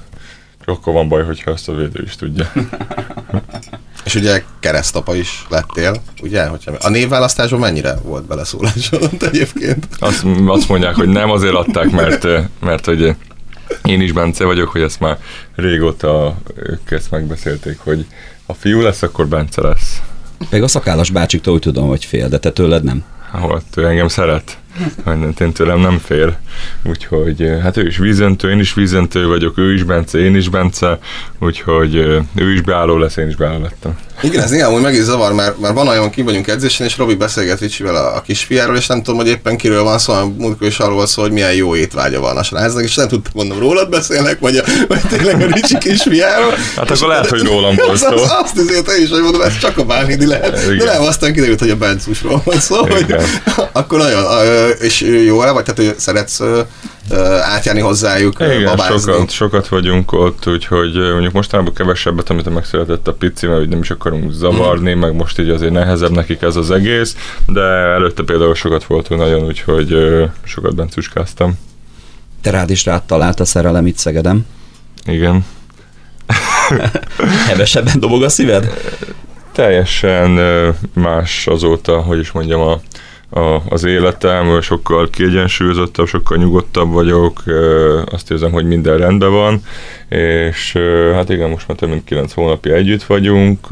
Csak 0.64 0.76
akkor 0.76 0.92
van 0.92 1.08
baj, 1.08 1.24
hogyha 1.24 1.50
ezt 1.50 1.68
a 1.68 1.74
védő 1.74 2.02
is 2.04 2.16
tudja. 2.16 2.52
És 4.04 4.14
ugye 4.14 4.42
keresztapa 4.60 5.14
is 5.14 5.46
lettél, 5.48 6.02
ugye? 6.22 6.46
Hogyha 6.46 6.72
a 6.80 6.88
névválasztásban 6.88 7.60
mennyire 7.60 7.94
volt 8.02 8.26
beleszólásod 8.26 9.10
egyébként? 9.20 9.88
Azt, 9.98 10.24
azt 10.46 10.68
mondják, 10.68 10.94
hogy 10.94 11.08
nem 11.08 11.30
azért 11.30 11.54
adták, 11.54 11.90
mert, 11.90 12.26
mert 12.60 12.84
hogy 12.84 13.14
én 13.84 14.00
is 14.00 14.12
Bence 14.12 14.44
vagyok, 14.44 14.68
hogy 14.68 14.80
ezt 14.80 15.00
már 15.00 15.18
régóta 15.54 16.36
ők 16.54 16.90
ezt 16.90 17.10
megbeszélték, 17.10 17.78
hogy 17.78 18.06
ha 18.46 18.54
fiú 18.54 18.80
lesz, 18.80 19.02
akkor 19.02 19.28
Bence 19.28 19.60
lesz. 19.60 20.02
Még 20.50 20.62
a 20.62 20.68
szakállas 20.68 21.10
bácsiktól 21.10 21.54
úgy 21.54 21.60
tudom, 21.60 21.88
hogy 21.88 22.04
fél, 22.04 22.28
de 22.28 22.38
te 22.38 22.52
tőled 22.52 22.84
nem. 22.84 23.04
Ahol 23.32 23.62
ő 23.76 23.86
engem 23.86 24.08
szeret. 24.08 24.58
Én 25.40 25.52
tőlem 25.52 25.80
nem 25.80 25.98
fél. 26.04 26.38
Úgyhogy 26.84 27.50
hát 27.62 27.76
ő 27.76 27.86
is 27.86 27.98
vízöntő, 27.98 28.50
én 28.50 28.58
is 28.58 28.74
vízöntő 28.74 29.26
vagyok, 29.26 29.58
ő 29.58 29.74
is 29.74 29.82
Bence, 29.82 30.18
én 30.18 30.36
is 30.36 30.48
Bence, 30.48 30.98
úgyhogy 31.38 31.94
ő 32.34 32.52
is 32.52 32.60
beálló 32.60 32.98
lesz, 32.98 33.16
én 33.16 33.28
is 33.28 33.36
beálló 33.36 33.62
lettem. 33.62 33.98
Igen, 34.22 34.42
ez 34.42 34.50
néha 34.50 34.72
úgy 34.72 34.82
meg 34.82 34.94
is 34.94 35.02
zavar, 35.02 35.32
mert, 35.32 35.60
mert 35.60 35.74
van 35.74 35.88
olyan, 35.88 36.10
ki 36.10 36.22
vagyunk 36.22 36.48
edzésen, 36.48 36.86
és 36.86 36.96
Robi 36.96 37.14
beszélget 37.14 37.60
Ricsivel 37.60 37.96
a, 37.96 38.16
a 38.16 38.20
kisfiáról, 38.20 38.76
és 38.76 38.86
nem 38.86 39.02
tudom, 39.02 39.20
hogy 39.20 39.28
éppen 39.28 39.56
kiről 39.56 39.82
van 39.82 39.98
szó, 39.98 40.12
hanem 40.12 40.34
múltkor 40.38 40.66
is 40.66 40.78
arról 40.78 41.06
szó, 41.06 41.22
hogy 41.22 41.30
milyen 41.30 41.52
jó 41.52 41.76
étvágya 41.76 42.20
van 42.20 42.36
a 42.36 42.42
srácnak, 42.42 42.82
és 42.82 42.94
nem 42.94 43.08
tudtam 43.08 43.32
mondom, 43.34 43.58
rólad 43.58 43.88
beszélnek, 43.88 44.38
vagy, 44.38 44.56
a, 44.56 44.62
vagy 44.88 45.00
tényleg 45.08 45.42
a 45.42 45.46
Ricsi 45.46 45.78
kisfiáról. 45.78 46.54
Hát 46.76 46.90
akkor 46.90 47.08
lehet, 47.08 47.26
hogy 47.26 47.42
rólam 47.42 47.74
volt 47.86 47.96
szó. 47.96 48.12
Az, 48.12 48.32
azt 48.42 48.58
azért 48.58 48.98
is, 48.98 49.10
hogy 49.10 49.22
mondom, 49.22 49.40
ez 49.42 49.58
csak 49.58 49.78
a 49.78 49.84
Bánhidi 49.84 50.26
lehet. 50.26 50.62
Igen. 50.64 50.78
De 50.78 50.92
nem, 50.92 51.02
aztán 51.02 51.32
kiderült, 51.32 51.60
hogy 51.60 51.70
a 51.70 51.76
Bencusról 51.76 52.42
van 52.44 52.58
szó, 52.58 52.76
hogy 52.76 53.14
akkor 53.72 53.98
nagyon, 53.98 54.24
és 54.80 55.00
jó 55.00 55.42
el 55.42 55.52
vagy, 55.52 55.64
tehát 55.64 55.90
hogy 55.90 55.98
szeretsz 55.98 56.40
átjárni 57.40 57.80
hozzájuk, 57.80 58.40
Igen, 58.40 58.64
babázni. 58.64 59.12
sokat, 59.12 59.30
sokat 59.30 59.68
vagyunk 59.68 60.12
ott, 60.12 60.46
úgyhogy 60.46 60.94
mondjuk 60.94 61.32
mostanában 61.32 61.74
kevesebbet, 61.74 62.30
amit 62.30 62.54
megszületett 62.54 63.08
a 63.08 63.12
pici, 63.12 63.46
mert 63.46 63.68
nem 63.68 63.80
is 63.80 63.90
akarunk 63.90 64.32
zavarni, 64.32 64.94
mm. 64.94 64.98
meg 64.98 65.14
most 65.14 65.38
így 65.38 65.48
azért 65.48 65.72
nehezebb 65.72 66.10
nekik 66.10 66.42
ez 66.42 66.56
az 66.56 66.70
egész, 66.70 67.16
de 67.46 67.60
előtte 67.60 68.22
például 68.22 68.54
sokat 68.54 68.84
voltunk 68.84 69.20
nagyon, 69.20 69.44
úgyhogy 69.44 69.96
sokat 70.44 70.74
bencuskáztam. 70.74 71.58
Te 72.42 72.50
rád 72.50 72.70
is 72.70 72.84
rád 72.84 73.02
talált 73.02 73.40
a 73.40 73.44
szerelem 73.44 73.86
itt 73.86 73.96
Szegedem. 73.96 74.46
Igen. 75.04 75.44
Hevesebben 77.48 78.00
dobog 78.00 78.22
a 78.22 78.28
szíved? 78.28 78.70
Teljesen 79.52 80.30
más 80.92 81.46
azóta, 81.46 82.00
hogy 82.00 82.18
is 82.18 82.30
mondjam, 82.32 82.60
a, 82.60 82.80
a, 83.28 83.60
az 83.68 83.84
életem, 83.84 84.60
sokkal 84.60 85.10
kiegyensúlyozottabb, 85.10 86.06
sokkal 86.06 86.36
nyugodtabb 86.36 86.92
vagyok, 86.92 87.42
azt 88.10 88.30
érzem, 88.30 88.52
hogy 88.52 88.64
minden 88.64 88.98
rendben 88.98 89.30
van, 89.30 89.62
és 90.08 90.72
hát 91.14 91.28
igen, 91.30 91.50
most 91.50 91.68
már 91.68 91.76
több 91.76 91.88
mint 91.88 92.04
9 92.04 92.32
hónapja 92.32 92.74
együtt 92.74 93.02
vagyunk, 93.02 93.66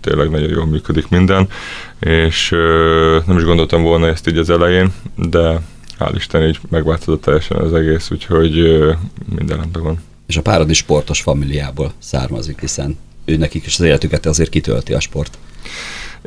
tényleg 0.00 0.30
nagyon 0.30 0.48
jól 0.48 0.66
működik 0.66 1.08
minden, 1.08 1.48
és 2.00 2.50
nem 3.26 3.36
is 3.36 3.44
gondoltam 3.44 3.82
volna 3.82 4.06
ezt 4.06 4.28
így 4.28 4.38
az 4.38 4.50
elején, 4.50 4.92
de 5.16 5.60
hál' 5.98 6.12
Isten 6.14 6.48
így 6.48 6.58
megváltozott 6.70 7.22
teljesen 7.22 7.56
az 7.56 7.74
egész, 7.74 8.10
úgyhogy 8.10 8.52
minden 9.36 9.56
rendben 9.56 9.82
van. 9.82 9.98
És 10.26 10.36
a 10.36 10.42
párad 10.42 10.70
is 10.70 10.76
sportos 10.76 11.20
familiából 11.20 11.92
származik, 11.98 12.60
hiszen 12.60 12.98
ő 13.24 13.36
nekik 13.36 13.66
is 13.66 13.78
az 13.78 13.84
életüket 13.84 14.26
azért 14.26 14.50
kitölti 14.50 14.92
a 14.92 15.00
sport. 15.00 15.38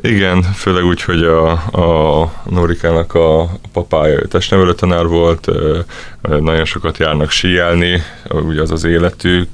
Igen, 0.00 0.42
főleg 0.42 0.84
úgy, 0.84 1.02
hogy 1.02 1.22
a, 1.22 1.50
a 1.52 2.32
Norikának 2.44 3.14
a 3.14 3.50
papája 3.72 4.26
testnevelő 4.28 4.74
tanár 4.74 5.06
volt, 5.06 5.48
nagyon 6.20 6.64
sokat 6.64 6.98
járnak 6.98 7.30
síelni, 7.30 8.02
ugye 8.30 8.60
az 8.60 8.70
az 8.70 8.84
életük, 8.84 9.48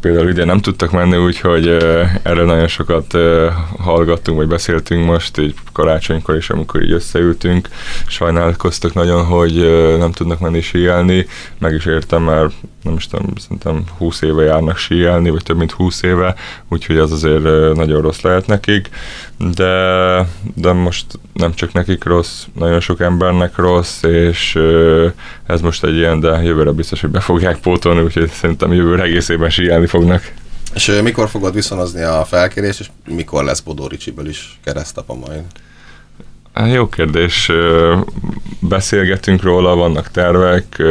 például 0.00 0.28
ide 0.28 0.44
nem 0.44 0.60
tudtak 0.60 0.90
menni, 0.90 1.16
úgyhogy 1.16 1.68
erről 2.22 2.46
nagyon 2.46 2.68
sokat 2.68 3.16
hallgattunk, 3.78 4.38
vagy 4.38 4.48
beszéltünk 4.48 5.06
most, 5.06 5.38
így 5.38 5.54
karácsonykor 5.72 6.36
is, 6.36 6.50
amikor 6.50 6.82
így 6.82 6.92
összeültünk. 6.92 7.68
Sajnálkoztak 8.06 8.94
nagyon, 8.94 9.24
hogy 9.24 9.54
nem 9.98 10.12
tudnak 10.12 10.40
menni 10.40 10.60
síelni, 10.60 11.26
meg 11.58 11.74
is 11.74 11.86
értem, 11.86 12.22
mert 12.22 12.52
nem 12.82 12.94
is 12.94 13.06
tudom, 13.06 13.26
szerintem 13.36 13.84
20 13.98 14.22
éve 14.22 14.42
járnak 14.42 14.76
síelni, 14.76 15.30
vagy 15.30 15.42
több 15.42 15.56
mint 15.56 15.72
20 15.72 16.02
éve, 16.02 16.34
úgyhogy 16.68 16.98
az 16.98 17.12
azért 17.12 17.74
nagyon 17.74 18.00
rossz 18.00 18.20
lehet 18.20 18.46
nekik, 18.46 18.88
de, 19.36 20.26
de 20.54 20.72
most 20.72 21.06
nem 21.38 21.54
csak 21.54 21.72
nekik 21.72 22.04
rossz, 22.04 22.44
nagyon 22.54 22.80
sok 22.80 23.00
embernek 23.00 23.56
rossz, 23.56 24.02
és 24.02 24.58
ez 25.46 25.60
most 25.60 25.84
egy 25.84 25.96
ilyen, 25.96 26.20
de 26.20 26.42
jövőre 26.42 26.70
biztos, 26.70 27.00
hogy 27.00 27.10
be 27.10 27.20
fogják 27.20 27.58
pótolni, 27.58 28.02
úgyhogy 28.02 28.30
szerintem 28.30 28.72
jövőre 28.72 29.02
egészében 29.02 29.50
síelni 29.50 29.86
fognak. 29.86 30.32
És 30.74 31.00
mikor 31.02 31.28
fogod 31.28 31.54
viszonozni 31.54 32.02
a 32.02 32.24
felkérést, 32.24 32.80
és 32.80 32.86
mikor 33.06 33.44
lesz 33.44 33.60
Bodó 33.60 33.86
Ricsiből 33.86 34.28
is 34.28 34.58
keresztapa 34.64 35.14
majd? 35.14 35.42
Hát 36.52 36.72
jó 36.72 36.88
kérdés. 36.88 37.50
Beszélgetünk 38.60 39.42
róla, 39.42 39.74
vannak 39.74 40.10
tervek, 40.10 40.82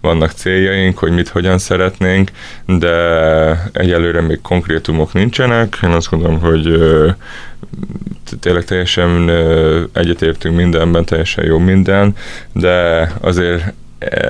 vannak 0.00 0.30
céljaink, 0.30 0.98
hogy 0.98 1.12
mit 1.12 1.28
hogyan 1.28 1.58
szeretnénk, 1.58 2.30
de 2.66 2.90
egyelőre 3.72 4.20
még 4.20 4.40
konkrétumok 4.40 5.12
nincsenek. 5.12 5.78
Én 5.82 5.90
azt 5.90 6.10
gondolom, 6.10 6.40
hogy 6.40 6.78
tényleg 8.40 8.64
teljesen 8.64 9.30
egyetértünk 9.92 10.56
mindenben, 10.56 11.04
teljesen 11.04 11.44
jó 11.44 11.58
minden, 11.58 12.14
de 12.52 13.12
azért 13.20 13.72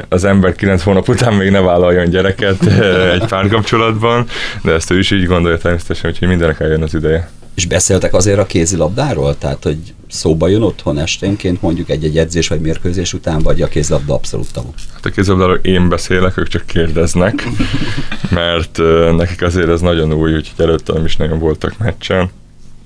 az 0.09 0.25
ember 0.25 0.55
9 0.55 0.83
hónap 0.83 1.09
után 1.09 1.35
még 1.35 1.51
ne 1.51 1.61
vállaljon 1.61 2.09
gyereket 2.09 2.67
egy 3.13 3.25
párkapcsolatban, 3.29 4.27
de 4.63 4.73
ezt 4.73 4.91
ő 4.91 4.99
is 4.99 5.11
így 5.11 5.27
gondolja 5.27 5.59
természetesen, 5.59 6.15
hogy 6.19 6.29
mindenek 6.29 6.61
eljön 6.61 6.83
az 6.83 6.95
ideje. 6.95 7.31
És 7.55 7.67
beszéltek 7.67 8.15
azért 8.15 8.39
a 8.39 8.47
kézilabdáról? 8.47 9.39
Tehát, 9.39 9.63
hogy 9.63 9.79
szóba 10.09 10.49
jön 10.49 10.63
otthon 10.63 10.99
esténként, 10.99 11.63
mondjuk 11.63 11.91
egy-egy 11.91 12.19
edzés 12.19 12.49
vagy 12.49 12.61
mérkőzés 12.61 13.13
után, 13.13 13.39
vagy 13.39 13.63
a 13.63 13.69
kézilabda 13.69 14.15
abszolút 14.15 14.53
tabu? 14.53 14.69
Hát 14.95 15.07
a 15.07 15.11
kézilabdáról 15.11 15.59
én 15.63 15.89
beszélek, 15.89 16.39
ők 16.39 16.49
csak 16.49 16.67
kérdeznek, 16.67 17.49
mert 18.31 18.79
nekik 19.17 19.43
azért 19.43 19.69
ez 19.69 19.81
nagyon 19.81 20.13
új, 20.13 20.35
úgyhogy 20.35 20.65
előtte 20.65 20.93
nem 20.93 21.05
is 21.05 21.17
nagyon 21.17 21.39
voltak 21.39 21.79
meccsen, 21.79 22.31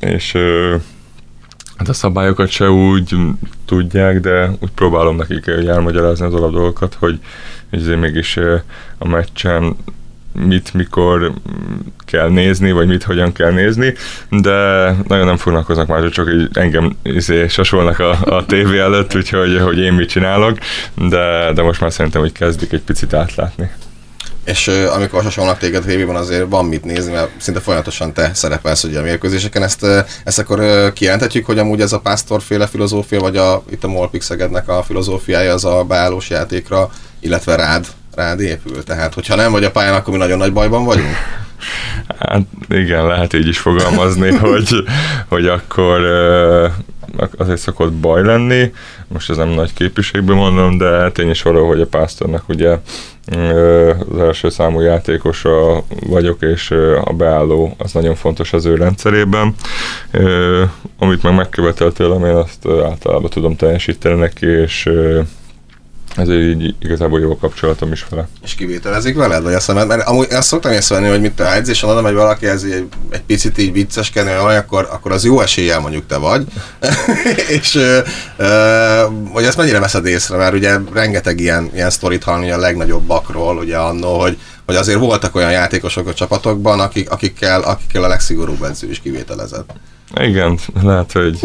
és 0.01 0.37
hát 1.81 1.89
a 1.89 1.93
szabályokat 1.93 2.49
se 2.49 2.71
úgy 2.71 3.17
tudják, 3.65 4.21
de 4.21 4.51
úgy 4.61 4.71
próbálom 4.75 5.17
nekik 5.17 5.47
elmagyarázni 5.47 6.27
az 6.27 6.35
alapdolgokat, 6.35 6.97
hogy 6.99 7.19
azért 7.71 8.01
mégis 8.01 8.37
a 8.99 9.09
meccsen 9.09 9.77
mit, 10.33 10.75
mikor 10.75 11.33
kell 12.05 12.29
nézni, 12.29 12.73
vagy 12.73 12.87
mit, 12.87 13.03
hogyan 13.03 13.33
kell 13.33 13.51
nézni, 13.51 13.95
de 14.31 14.91
nagyon 15.09 15.27
nem 15.27 15.37
foglalkoznak 15.37 15.87
már, 15.87 16.09
csak 16.09 16.33
így 16.33 16.49
engem 16.53 16.97
izé, 17.03 17.49
sasolnak 17.49 17.99
a, 17.99 18.19
a 18.37 18.47
tévé 18.47 18.79
előtt, 18.79 19.15
úgyhogy 19.15 19.59
hogy 19.59 19.79
én 19.79 19.93
mit 19.93 20.09
csinálok, 20.09 20.59
de, 20.95 21.53
de 21.53 21.63
most 21.63 21.81
már 21.81 21.93
szerintem, 21.93 22.21
hogy 22.21 22.33
kezdik 22.33 22.73
egy 22.73 22.83
picit 22.83 23.15
átlátni. 23.15 23.71
És 24.45 24.67
uh, 24.67 24.95
amikor 24.95 25.23
hasonlnak 25.23 25.59
téged 25.59 25.85
tévében, 25.85 26.17
azért 26.17 26.49
van 26.49 26.65
mit 26.65 26.85
nézni, 26.85 27.13
mert 27.13 27.31
szinte 27.37 27.61
folyamatosan 27.61 28.13
te 28.13 28.31
szerepelsz 28.35 28.85
ugye 28.85 28.99
a 28.99 29.03
mérkőzéseken. 29.03 29.63
Ezt, 29.63 29.83
uh, 29.83 29.99
ezt 30.25 30.39
akkor 30.39 30.61
uh, 30.61 30.93
kijelenthetjük, 30.93 31.47
hogy 31.47 31.59
amúgy 31.59 31.81
ez 31.81 31.93
a 31.93 32.01
pásztorféle 32.01 32.67
filozófia, 32.67 33.21
vagy 33.21 33.37
a, 33.37 33.63
itt 33.71 33.85
a 33.85 33.89
Molpix 33.89 34.25
Szegednek 34.25 34.69
a 34.69 34.83
filozófiája 34.83 35.53
az 35.53 35.65
a 35.65 35.85
beállós 35.85 36.31
játékra 36.31 36.91
illetve 37.21 37.57
rád, 37.57 37.87
rád 38.15 38.41
épül. 38.41 38.85
Tehát, 38.85 39.15
hogyha 39.15 39.35
nem 39.35 39.53
vagy 39.53 39.65
a 39.65 39.71
pályán, 39.71 39.95
akkor 39.95 40.13
mi 40.13 40.19
nagyon 40.19 40.39
nagy 40.39 40.53
bajban 40.53 40.85
vagyunk? 40.85 41.17
Hát 42.19 42.43
igen, 42.69 43.07
lehet 43.07 43.33
így 43.33 43.49
is 43.49 43.59
fogalmazni, 43.59 44.31
hogy, 44.47 44.85
hogy 45.29 45.47
akkor 45.47 46.01
azért 47.37 47.59
szokott 47.59 47.93
baj 47.93 48.23
lenni, 48.23 48.73
most 49.09 49.31
ez 49.31 49.37
nem 49.37 49.49
nagy 49.49 49.73
képviségből 49.73 50.37
mondom, 50.37 50.79
de 50.79 51.11
tény 51.11 51.31
is 51.31 51.43
való, 51.43 51.67
hogy 51.67 51.81
a 51.81 51.87
pásztornak 51.87 52.49
ugye 52.49 52.79
az 54.11 54.19
első 54.19 54.49
számú 54.49 54.81
játékosa 54.81 55.83
vagyok, 56.07 56.43
és 56.43 56.71
a 57.05 57.13
beálló 57.13 57.75
az 57.79 57.93
nagyon 57.93 58.15
fontos 58.15 58.53
az 58.53 58.65
ő 58.65 58.75
rendszerében. 58.75 59.55
Amit 60.99 61.23
meg 61.23 61.35
megkövetelt 61.35 61.95
tőlem, 61.95 62.25
én 62.25 62.35
azt 62.35 62.67
általában 62.67 63.31
tudom 63.31 63.57
teljesíteni 63.57 64.19
neki, 64.19 64.47
és 64.47 64.89
ezért 66.17 66.41
így 66.41 66.75
igazából 66.81 67.21
jó 67.21 67.31
a 67.31 67.37
kapcsolatom 67.37 67.93
is 67.93 68.07
vele. 68.11 68.29
És 68.43 68.55
kivételezik 68.55 69.17
veled, 69.17 69.43
vagy 69.43 69.55
azt 69.55 69.69
mondod, 69.69 69.87
mert 69.87 70.09
amúgy 70.09 70.27
azt 70.31 70.49
szoktam 70.49 70.73
észrevenni, 70.73 71.11
hogy 71.11 71.21
mit 71.21 71.41
a 71.41 71.55
edzésen 71.55 71.91
oda 71.91 72.01
megy 72.01 72.15
valaki, 72.15 72.47
ez 72.47 72.63
egy, 72.63 72.87
egy 73.11 73.23
picit 73.23 73.59
így 73.59 73.73
vicceskedni, 73.73 74.33
vagy 74.43 74.57
akkor, 74.57 74.89
akkor 74.91 75.13
az 75.13 75.25
jó 75.25 75.41
eséllyel 75.41 75.81
mondjuk 75.81 76.07
te 76.07 76.17
vagy. 76.17 76.45
és 77.59 77.79
hogy 79.33 79.45
ezt 79.45 79.57
mennyire 79.57 79.81
veszed 79.81 80.07
észre, 80.07 80.37
mert 80.37 80.55
ugye 80.55 80.79
rengeteg 80.93 81.41
ilyen, 81.41 81.71
ilyen 81.75 81.91
sztorit 81.91 82.25
hallani 82.25 82.51
a 82.51 82.59
legnagyobbakról, 82.59 83.57
ugye 83.57 83.77
annó, 83.77 84.21
hogy, 84.21 84.39
hogy 84.67 84.77
azért 84.77 84.99
voltak 84.99 85.35
olyan 85.35 85.51
játékosok 85.51 86.09
a 86.09 86.15
csapatokban, 86.15 86.81
akik, 86.81 87.11
akikkel, 87.11 87.63
akikkel 87.63 88.05
a 88.05 88.09
legszigorúbb 88.09 88.63
edző 88.63 88.91
is 88.91 89.01
kivételezett. 89.01 89.71
Igen, 90.15 90.59
lehet 90.83 91.13
hogy, 91.13 91.39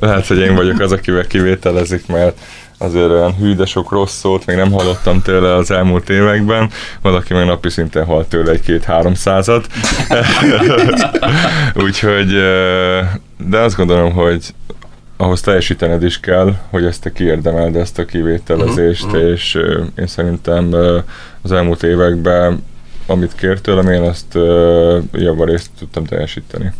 lehet, 0.00 0.26
hogy 0.26 0.38
én 0.38 0.54
vagyok 0.54 0.80
az, 0.80 0.92
akivel 0.92 1.26
kivételezik, 1.26 2.06
mert 2.06 2.38
azért 2.78 3.10
olyan 3.10 3.34
hű, 3.34 3.54
de 3.54 3.64
sok 3.64 3.90
rossz 3.90 4.18
szót 4.18 4.46
még 4.46 4.56
nem 4.56 4.72
hallottam 4.72 5.22
tőle 5.22 5.54
az 5.54 5.70
elmúlt 5.70 6.10
években. 6.10 6.70
Valaki 7.02 7.34
meg 7.34 7.46
napi 7.46 7.68
szinten 7.68 8.04
hall 8.04 8.24
tőle 8.24 8.50
egy-két 8.50 8.84
háromszázat. 8.84 9.66
Úgyhogy, 11.84 12.28
de 13.48 13.58
azt 13.58 13.76
gondolom, 13.76 14.12
hogy 14.12 14.54
ahhoz 15.16 15.40
teljesítened 15.40 16.02
is 16.02 16.20
kell, 16.20 16.54
hogy 16.70 16.84
ezt 16.84 17.02
te 17.02 17.12
kiérdemeld, 17.12 17.76
ezt 17.76 17.98
a 17.98 18.04
kivételezést, 18.04 19.04
uh-huh, 19.04 19.30
és 19.30 19.58
én 19.98 20.06
szerintem 20.06 20.74
az 21.42 21.52
elmúlt 21.52 21.82
években, 21.82 22.64
amit 23.06 23.34
kért 23.34 23.62
tőlem, 23.62 23.88
én 23.88 24.02
azt 24.02 24.38
javarészt 25.12 25.70
tudtam 25.78 26.04
teljesíteni 26.04 26.72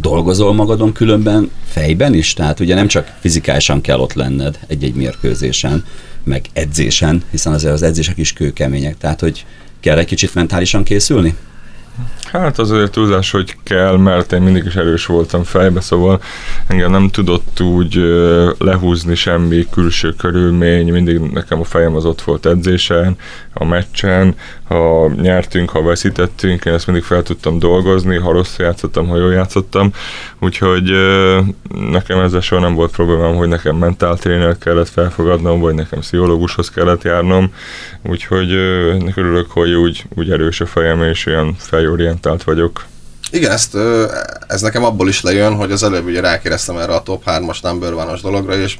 dolgozol 0.00 0.54
magadon 0.54 0.92
különben 0.92 1.50
fejben 1.68 2.14
is? 2.14 2.32
Tehát 2.32 2.60
ugye 2.60 2.74
nem 2.74 2.86
csak 2.86 3.12
fizikálisan 3.20 3.80
kell 3.80 3.98
ott 3.98 4.12
lenned 4.12 4.58
egy-egy 4.66 4.94
mérkőzésen, 4.94 5.84
meg 6.24 6.44
edzésen, 6.52 7.22
hiszen 7.30 7.52
azért 7.52 7.72
az 7.72 7.82
edzések 7.82 8.18
is 8.18 8.32
kőkemények, 8.32 8.98
tehát 8.98 9.20
hogy 9.20 9.46
kell 9.80 9.98
egy 9.98 10.06
kicsit 10.06 10.34
mentálisan 10.34 10.82
készülni? 10.82 11.34
Hát 12.32 12.58
azért 12.58 12.90
túlzás, 12.90 13.30
hogy 13.30 13.56
kell, 13.62 13.96
mert 13.96 14.32
én 14.32 14.42
mindig 14.42 14.64
is 14.64 14.74
erős 14.74 15.06
voltam 15.06 15.42
fejbe, 15.42 15.80
szóval 15.80 16.22
engem 16.66 16.90
nem 16.90 17.08
tudott 17.08 17.60
úgy 17.60 17.94
lehúzni 18.58 19.14
semmi 19.14 19.66
külső 19.70 20.12
körülmény, 20.12 20.92
mindig 20.92 21.18
nekem 21.18 21.60
a 21.60 21.64
fejem 21.64 21.94
az 21.94 22.04
ott 22.04 22.22
volt 22.22 22.46
edzésen, 22.46 23.16
a 23.58 23.64
meccsen, 23.64 24.34
ha 24.68 25.08
nyertünk, 25.08 25.70
ha 25.70 25.82
veszítettünk, 25.82 26.64
én 26.64 26.72
ezt 26.72 26.86
mindig 26.86 27.04
fel 27.04 27.22
tudtam 27.22 27.58
dolgozni, 27.58 28.16
ha 28.16 28.32
rosszul 28.32 28.64
játszottam, 28.64 29.08
ha 29.08 29.16
jól 29.16 29.32
játszottam, 29.32 29.92
úgyhogy 30.40 30.90
nekem 31.90 32.18
ezzel 32.18 32.40
soha 32.40 32.60
nem 32.60 32.74
volt 32.74 32.90
problémám, 32.90 33.34
hogy 33.34 33.48
nekem 33.48 33.76
mentáltréner 33.76 34.58
kellett 34.58 34.88
felfogadnom, 34.88 35.60
vagy 35.60 35.74
nekem 35.74 36.00
pszichológushoz 36.00 36.70
kellett 36.70 37.02
járnom, 37.02 37.52
úgyhogy 38.02 38.52
örülök, 39.14 39.50
hogy 39.50 39.72
úgy, 39.72 40.04
úgy 40.14 40.30
erős 40.30 40.60
a 40.60 40.66
fejem, 40.66 41.02
és 41.02 41.26
olyan 41.26 41.54
fejorientált 41.58 42.42
vagyok. 42.42 42.84
Igen, 43.30 43.50
ezt, 43.50 43.76
ez 44.46 44.60
nekem 44.60 44.84
abból 44.84 45.08
is 45.08 45.20
lejön, 45.20 45.54
hogy 45.54 45.72
az 45.72 45.82
előbb 45.82 46.06
ugye 46.06 46.20
rákérdeztem 46.20 46.76
erre 46.76 46.94
a 46.94 47.02
top 47.02 47.22
3-as 47.26 47.62
number 47.62 47.92
one 47.92 48.18
dologra, 48.22 48.56
és 48.56 48.78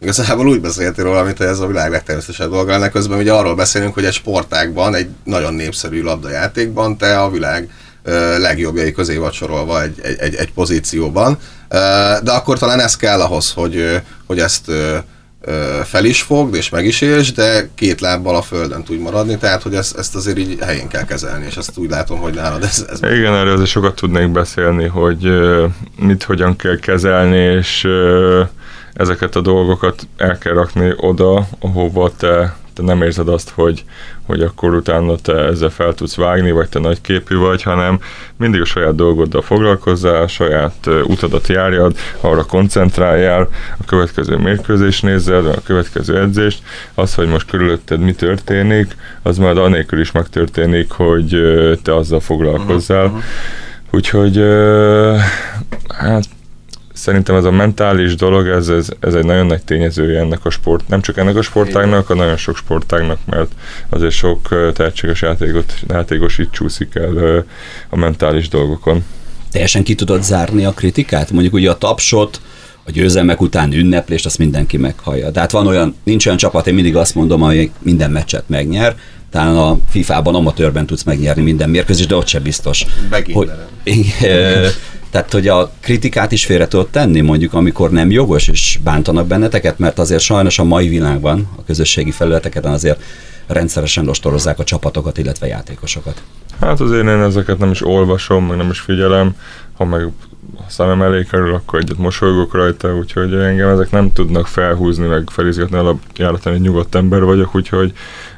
Igazából 0.00 0.48
úgy 0.48 0.60
beszéltél 0.60 1.04
róla, 1.04 1.22
mint 1.22 1.38
hogy 1.38 1.46
ez 1.46 1.58
a 1.58 1.66
világ 1.66 1.90
legtermészetesebb 1.90 2.50
dolga. 2.50 2.72
Ennek 2.72 2.92
közben 2.92 3.18
ugye 3.18 3.32
arról 3.32 3.54
beszélünk, 3.54 3.94
hogy 3.94 4.04
egy 4.04 4.12
sportágban, 4.12 4.94
egy 4.94 5.08
nagyon 5.24 5.54
népszerű 5.54 6.02
labdajátékban 6.02 6.96
te 6.96 7.20
a 7.20 7.30
világ 7.30 7.68
legjobbjai 8.38 8.92
közé 8.92 9.16
vacsorolva 9.16 9.82
egy, 9.82 10.00
egy, 10.02 10.16
egy, 10.18 10.34
egy 10.34 10.52
pozícióban. 10.52 11.38
De 12.22 12.30
akkor 12.30 12.58
talán 12.58 12.80
ez 12.80 12.96
kell 12.96 13.20
ahhoz, 13.20 13.52
hogy, 13.52 14.00
hogy 14.26 14.38
ezt 14.38 14.70
fel 15.84 16.04
is 16.04 16.22
fogd, 16.22 16.54
és 16.54 16.68
meg 16.68 16.84
is 16.84 17.00
élsz, 17.00 17.32
de 17.32 17.68
két 17.74 18.00
lábbal 18.00 18.36
a 18.36 18.42
földön 18.42 18.84
tudj 18.84 19.02
maradni, 19.02 19.36
tehát 19.36 19.62
hogy 19.62 19.74
ezt, 19.74 19.98
ezt 19.98 20.14
azért 20.14 20.38
így 20.38 20.58
helyén 20.60 20.88
kell 20.88 21.04
kezelni, 21.04 21.46
és 21.46 21.56
ezt 21.56 21.78
úgy 21.78 21.90
látom, 21.90 22.18
hogy 22.18 22.34
nálad 22.34 22.62
ez... 22.62 22.86
ez 22.90 22.98
Igen, 23.02 23.34
erről 23.34 23.52
azért 23.52 23.68
sokat 23.68 23.94
tudnék 23.94 24.28
beszélni, 24.32 24.86
hogy 24.86 25.28
mit 25.96 26.22
hogyan 26.22 26.56
kell 26.56 26.78
kezelni, 26.78 27.38
és 27.38 27.86
ezeket 28.98 29.36
a 29.36 29.40
dolgokat 29.40 30.06
el 30.16 30.38
kell 30.38 30.54
rakni 30.54 30.92
oda, 30.96 31.46
ahova 31.60 32.10
te, 32.16 32.56
te 32.74 32.82
nem 32.82 33.02
érzed 33.02 33.28
azt, 33.28 33.50
hogy, 33.50 33.84
hogy 34.26 34.42
akkor 34.42 34.74
utána 34.74 35.16
te 35.16 35.32
ezzel 35.32 35.68
fel 35.68 35.94
tudsz 35.94 36.16
vágni, 36.16 36.50
vagy 36.50 36.68
te 36.68 36.78
nagy 36.78 37.00
képű 37.00 37.36
vagy, 37.36 37.62
hanem 37.62 38.00
mindig 38.36 38.60
a 38.60 38.64
saját 38.64 38.94
dolgoddal 38.94 39.42
foglalkozzál, 39.42 40.22
a 40.22 40.28
saját 40.28 40.86
utadat 41.04 41.48
járjad, 41.48 41.96
arra 42.20 42.44
koncentráljál, 42.44 43.48
a 43.80 43.84
következő 43.86 44.36
mérkőzés 44.36 45.00
nézed, 45.00 45.46
a 45.46 45.62
következő 45.64 46.20
edzést, 46.20 46.62
az, 46.94 47.14
hogy 47.14 47.28
most 47.28 47.50
körülötted 47.50 48.00
mi 48.00 48.12
történik, 48.12 48.96
az 49.22 49.38
majd 49.38 49.58
anélkül 49.58 50.00
is 50.00 50.12
megtörténik, 50.12 50.90
hogy 50.90 51.40
te 51.82 51.94
azzal 51.94 52.20
foglalkozzál. 52.20 53.04
Uh-huh. 53.04 53.22
Úgyhogy 53.90 54.36
hát 55.88 56.24
szerintem 56.98 57.36
ez 57.36 57.44
a 57.44 57.50
mentális 57.50 58.14
dolog, 58.14 58.46
ez, 58.46 58.68
ez, 58.68 58.88
ez 59.00 59.14
egy 59.14 59.24
nagyon 59.24 59.46
nagy 59.46 59.62
tényezője 59.62 60.20
ennek 60.20 60.44
a 60.44 60.50
sport, 60.50 60.88
nem 60.88 61.00
csak 61.00 61.16
ennek 61.16 61.36
a 61.36 61.42
sportágnak, 61.42 62.06
hanem 62.06 62.22
nagyon 62.22 62.36
sok 62.36 62.56
sportágnak, 62.56 63.18
mert 63.26 63.52
azért 63.88 64.12
sok 64.12 64.72
tehetséges 64.74 65.22
játékot, 65.22 65.74
játékos 65.88 66.38
itt 66.38 66.52
csúszik 66.52 66.94
el 66.94 67.44
a 67.88 67.96
mentális 67.96 68.48
dolgokon. 68.48 69.04
Teljesen 69.50 69.82
ki 69.82 69.94
tudod 69.94 70.22
zárni 70.22 70.64
a 70.64 70.72
kritikát? 70.72 71.30
Mondjuk 71.30 71.54
ugye 71.54 71.70
a 71.70 71.78
tapsot, 71.78 72.40
a 72.84 72.90
győzelmek 72.90 73.40
után 73.40 73.72
ünneplést, 73.72 74.26
azt 74.26 74.38
mindenki 74.38 74.76
meghallja. 74.76 75.30
Tehát 75.30 75.50
van 75.50 75.66
olyan, 75.66 75.94
nincs 76.02 76.26
olyan 76.26 76.38
csapat, 76.38 76.66
én 76.66 76.74
mindig 76.74 76.96
azt 76.96 77.14
mondom, 77.14 77.40
hogy 77.40 77.70
minden 77.78 78.10
meccset 78.10 78.44
megnyer, 78.46 78.96
talán 79.30 79.56
a 79.56 79.78
FIFA-ban 79.90 80.34
amatőrben 80.34 80.86
tudsz 80.86 81.02
megnyerni 81.02 81.42
minden 81.42 81.70
mérkőzést, 81.70 82.08
de 82.08 82.16
ott 82.16 82.26
sem 82.26 82.42
biztos. 82.42 82.86
Hogy, 83.34 83.50
tehát, 85.10 85.32
hogy 85.32 85.48
a 85.48 85.70
kritikát 85.80 86.32
is 86.32 86.44
félre 86.44 86.68
tudod 86.68 86.88
tenni, 86.88 87.20
mondjuk, 87.20 87.54
amikor 87.54 87.90
nem 87.90 88.10
jogos, 88.10 88.48
és 88.48 88.78
bántanak 88.84 89.26
benneteket, 89.26 89.78
mert 89.78 89.98
azért 89.98 90.22
sajnos 90.22 90.58
a 90.58 90.64
mai 90.64 90.88
világban, 90.88 91.48
a 91.56 91.64
közösségi 91.64 92.10
felületeken 92.10 92.64
azért 92.64 93.02
rendszeresen 93.46 94.08
ostorozzák 94.08 94.58
a 94.58 94.64
csapatokat, 94.64 95.18
illetve 95.18 95.46
játékosokat. 95.46 96.22
Hát 96.60 96.80
azért 96.80 97.02
én 97.02 97.08
ezeket 97.08 97.58
nem 97.58 97.70
is 97.70 97.86
olvasom, 97.86 98.46
meg 98.46 98.56
nem 98.56 98.70
is 98.70 98.80
figyelem, 98.80 99.36
ha 99.76 99.84
meg 99.84 100.02
a 100.56 100.70
szemem 100.70 101.02
elé 101.02 101.24
kerül, 101.30 101.54
akkor 101.54 101.78
egyet 101.78 101.98
mosolygok 101.98 102.54
rajta, 102.54 102.96
úgyhogy 102.96 103.34
engem 103.34 103.68
ezek 103.68 103.90
nem 103.90 104.12
tudnak 104.12 104.46
felhúzni, 104.46 105.06
meg 105.06 105.28
felizgatni, 105.30 105.76
alapjáraton 105.76 106.52
egy 106.52 106.60
nyugodt 106.60 106.94
ember 106.94 107.24
vagyok, 107.24 107.54
úgyhogy 107.54 107.92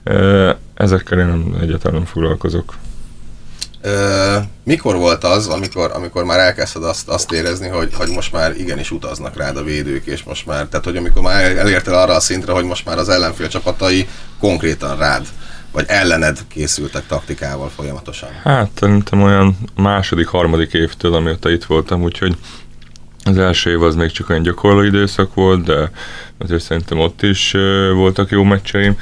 e, 0.04 0.58
ezekkel 0.74 1.18
én 1.18 1.26
nem, 1.26 1.56
egyáltalán 1.60 1.96
nem 1.96 2.06
foglalkozok. 2.06 2.74
Mikor 4.64 4.96
volt 4.96 5.24
az, 5.24 5.46
amikor, 5.46 5.90
amikor 5.94 6.24
már 6.24 6.38
elkezdted 6.38 6.84
azt, 6.84 7.08
azt 7.08 7.32
érezni, 7.32 7.68
hogy, 7.68 7.94
hogy 7.94 8.08
most 8.08 8.32
már 8.32 8.56
igenis 8.56 8.90
utaznak 8.90 9.36
rád 9.36 9.56
a 9.56 9.62
védők, 9.62 10.06
és 10.06 10.22
most 10.22 10.46
már, 10.46 10.66
tehát 10.66 10.84
hogy 10.84 10.96
amikor 10.96 11.22
már 11.22 11.56
elértél 11.56 11.94
arra 11.94 12.14
a 12.14 12.20
szintre, 12.20 12.52
hogy 12.52 12.64
most 12.64 12.84
már 12.84 12.98
az 12.98 13.08
ellenfél 13.08 13.48
csapatai 13.48 14.08
konkrétan 14.38 14.96
rád, 14.96 15.26
vagy 15.72 15.84
ellened 15.88 16.38
készültek 16.48 17.06
taktikával 17.06 17.68
folyamatosan? 17.68 18.28
Hát 18.42 18.70
szerintem 18.78 19.22
olyan 19.22 19.56
második, 19.76 20.26
harmadik 20.26 20.72
évtől, 20.72 21.14
amióta 21.14 21.50
itt 21.50 21.64
voltam, 21.64 22.02
úgyhogy 22.02 22.36
az 23.24 23.38
első 23.38 23.70
év 23.70 23.82
az 23.82 23.94
még 23.94 24.10
csak 24.10 24.30
olyan 24.30 24.42
gyakorló 24.42 24.82
időszak 24.82 25.34
volt, 25.34 25.64
de 25.64 25.90
azért 26.38 26.62
szerintem 26.62 26.98
ott 26.98 27.22
is 27.22 27.52
voltak 27.94 28.30
jó 28.30 28.42
meccseim, 28.42 28.96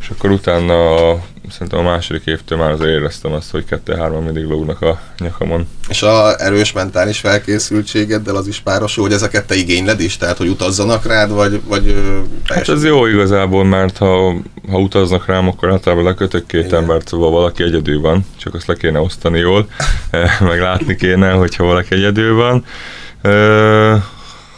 és 0.00 0.08
akkor 0.08 0.30
utána 0.30 1.12
szerintem 1.50 1.78
a 1.78 1.82
második 1.82 2.26
évtől 2.26 2.58
már 2.58 2.70
azért 2.70 2.90
éreztem 2.90 3.32
azt, 3.32 3.50
hogy 3.50 3.64
kettő-hárman 3.64 4.22
mindig 4.22 4.44
lógnak 4.44 4.80
a 4.80 5.00
nyakamon. 5.18 5.68
És 5.88 6.02
a 6.02 6.40
erős 6.40 6.72
mentális 6.72 7.18
felkészültségeddel 7.18 8.36
az 8.36 8.46
is 8.46 8.60
párosul, 8.60 9.02
hogy 9.04 9.12
ezeket 9.12 9.46
te 9.46 9.54
igényled 9.54 10.00
is, 10.00 10.16
tehát 10.16 10.36
hogy 10.36 10.48
utazzanak 10.48 11.06
rád, 11.06 11.30
vagy, 11.30 11.60
vagy 11.64 11.96
Hát 12.44 12.68
ez 12.68 12.84
jó 12.84 13.06
igazából, 13.06 13.64
mert 13.64 13.96
ha, 13.96 14.34
ha 14.70 14.78
utaznak 14.78 15.26
rám, 15.26 15.48
akkor 15.48 15.70
általában 15.70 16.04
lekötök 16.04 16.46
két 16.46 16.64
Igen. 16.64 16.80
embert, 16.80 17.08
szóval 17.08 17.30
valaki 17.30 17.62
egyedül 17.62 18.00
van, 18.00 18.26
csak 18.36 18.54
azt 18.54 18.66
le 18.66 18.74
kéne 18.74 19.00
osztani 19.00 19.38
jól, 19.38 19.68
meg 20.40 20.60
látni 20.60 20.96
kéne, 20.96 21.30
hogyha 21.30 21.64
valaki 21.64 21.94
egyedül 21.94 22.34
van 22.34 22.64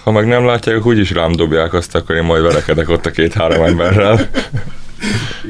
ha 0.07 0.13
meg 0.13 0.27
nem 0.27 0.47
látják, 0.47 0.87
úgyis 0.87 1.11
rám 1.11 1.33
dobják 1.33 1.75
azt, 1.75 1.95
akkor 1.95 2.15
én 2.15 2.23
majd 2.23 2.43
verekedek 2.43 2.89
ott 2.89 3.07
a 3.07 3.11
két-három 3.11 3.63
emberrel. 3.63 4.19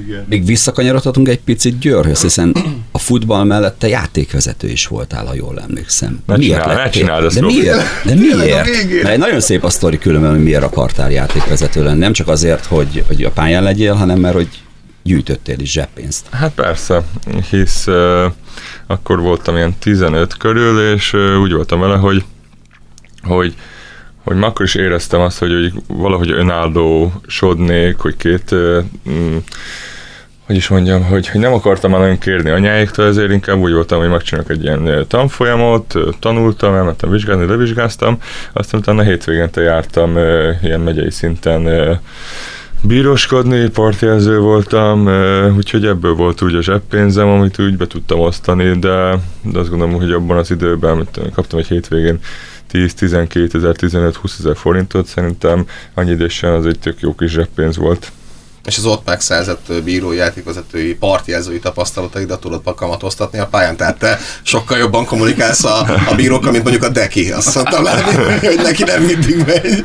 Igen. 0.06 0.24
Még 0.28 0.44
visszakanyarodhatunk 0.44 1.28
egy 1.28 1.40
picit 1.40 1.78
Győrhöz, 1.78 2.22
hiszen 2.22 2.56
a 2.90 2.98
futball 2.98 3.44
mellett 3.44 3.78
te 3.78 3.88
játékvezető 3.88 4.68
is 4.68 4.86
voltál, 4.86 5.26
ha 5.26 5.34
jól 5.34 5.60
emlékszem. 5.60 6.22
Ne 6.26 6.36
miért 6.36 6.62
csinál, 6.62 6.76
ne 6.76 6.90
csináld 6.90 7.24
ezt, 7.24 7.40
De 7.40 7.46
miért? 7.46 8.04
De 8.04 8.14
miért? 8.14 9.02
Mert 9.02 9.18
nagyon 9.18 9.40
szép 9.40 9.64
a 9.64 9.70
sztori 9.70 9.98
különben, 9.98 10.30
hogy 10.30 10.42
miért 10.42 10.62
akartál 10.62 11.10
játékvezető 11.10 11.82
lenni. 11.82 11.98
Nem 11.98 12.12
csak 12.12 12.28
azért, 12.28 12.64
hogy, 12.64 13.04
hogy 13.06 13.24
a 13.24 13.30
pályán 13.30 13.62
legyél, 13.62 13.94
hanem 13.94 14.18
mert 14.18 14.34
hogy 14.34 14.48
gyűjtöttél 15.02 15.58
is 15.58 15.70
zseppénzt. 15.70 16.26
Hát 16.30 16.52
persze, 16.54 17.02
hisz 17.50 17.86
uh, 17.86 18.24
akkor 18.86 19.20
voltam 19.20 19.56
ilyen 19.56 19.74
15 19.78 20.36
körül, 20.36 20.94
és 20.94 21.12
uh, 21.12 21.40
úgy 21.40 21.52
voltam 21.52 21.80
vele, 21.80 21.96
hogy, 21.96 22.24
hogy 23.22 23.54
hogy 24.26 24.36
már 24.36 24.48
akkor 24.50 24.64
is 24.64 24.74
éreztem 24.74 25.20
azt, 25.20 25.38
hogy, 25.38 25.52
hogy 25.52 25.72
valahogy 25.86 26.30
önálló 26.30 27.12
sodnék, 27.26 27.98
hogy 27.98 28.16
két 28.16 28.50
uh, 28.50 28.84
hogy 30.46 30.56
is 30.56 30.68
mondjam, 30.68 31.04
hogy, 31.04 31.28
hogy 31.28 31.40
nem 31.40 31.52
akartam 31.52 31.90
már 31.90 32.00
nagyon 32.00 32.18
kérni 32.18 32.50
anyáiktól, 32.50 33.06
ezért 33.06 33.32
inkább 33.32 33.58
úgy 33.58 33.72
voltam, 33.72 33.98
hogy 33.98 34.08
megcsinálok 34.08 34.50
egy 34.50 34.62
ilyen 34.62 35.04
tanfolyamot, 35.08 35.94
tanultam, 36.20 36.74
elmentem 36.74 37.10
vizsgálni, 37.10 37.46
levizsgáztam, 37.46 38.18
aztán 38.52 38.80
utána 38.80 39.02
hétvégente 39.02 39.60
jártam 39.60 40.16
ilyen 40.62 40.80
megyei 40.80 41.10
szinten 41.10 41.98
bíroskodni, 42.82 43.68
partjelző 43.68 44.38
voltam, 44.38 45.08
úgyhogy 45.56 45.84
ebből 45.84 46.14
volt 46.14 46.42
úgy 46.42 46.54
a 46.54 46.62
zseppénzem, 46.62 47.28
amit 47.28 47.58
úgy 47.58 47.76
be 47.76 47.86
tudtam 47.86 48.20
osztani, 48.20 48.78
de, 48.78 49.18
de 49.42 49.58
azt 49.58 49.70
gondolom, 49.70 49.94
hogy 49.94 50.12
abban 50.12 50.36
az 50.36 50.50
időben 50.50 51.08
kaptam 51.34 51.58
egy 51.58 51.66
hétvégén 51.66 52.18
10-12 52.76 53.54
ezer, 53.54 53.74
15-20 53.78 54.38
ezer 54.38 54.56
forintot, 54.56 55.06
szerintem 55.06 55.66
annyi 55.94 56.10
idősen 56.10 56.52
az 56.52 56.66
egy 56.66 56.78
tök 56.78 57.00
jó 57.00 57.14
kis 57.14 57.30
zseppénz 57.30 57.76
volt 57.76 58.12
és 58.66 58.76
az 58.76 58.84
ott 58.84 59.06
megszerzett 59.06 59.72
bírói 59.84 60.16
játékvezetői 60.16 60.94
partjelzői 60.94 61.58
tapasztalataidat 61.58 62.40
tudod 62.40 62.74
kamatoztatni 62.74 63.38
a 63.38 63.46
pályán. 63.46 63.76
Tehát 63.76 63.98
te 63.98 64.18
sokkal 64.42 64.78
jobban 64.78 65.04
kommunikálsz 65.04 65.64
a, 65.64 65.80
a 66.08 66.14
bírókkal, 66.14 66.50
mint 66.50 66.62
mondjuk 66.62 66.84
a 66.84 66.88
Deki. 66.88 67.32
Azt 67.32 67.50
szoktam 67.50 67.82
látni, 67.82 68.14
hogy 68.46 68.60
neki 68.62 68.82
nem 68.82 69.02
mindig 69.02 69.44
megy. 69.46 69.84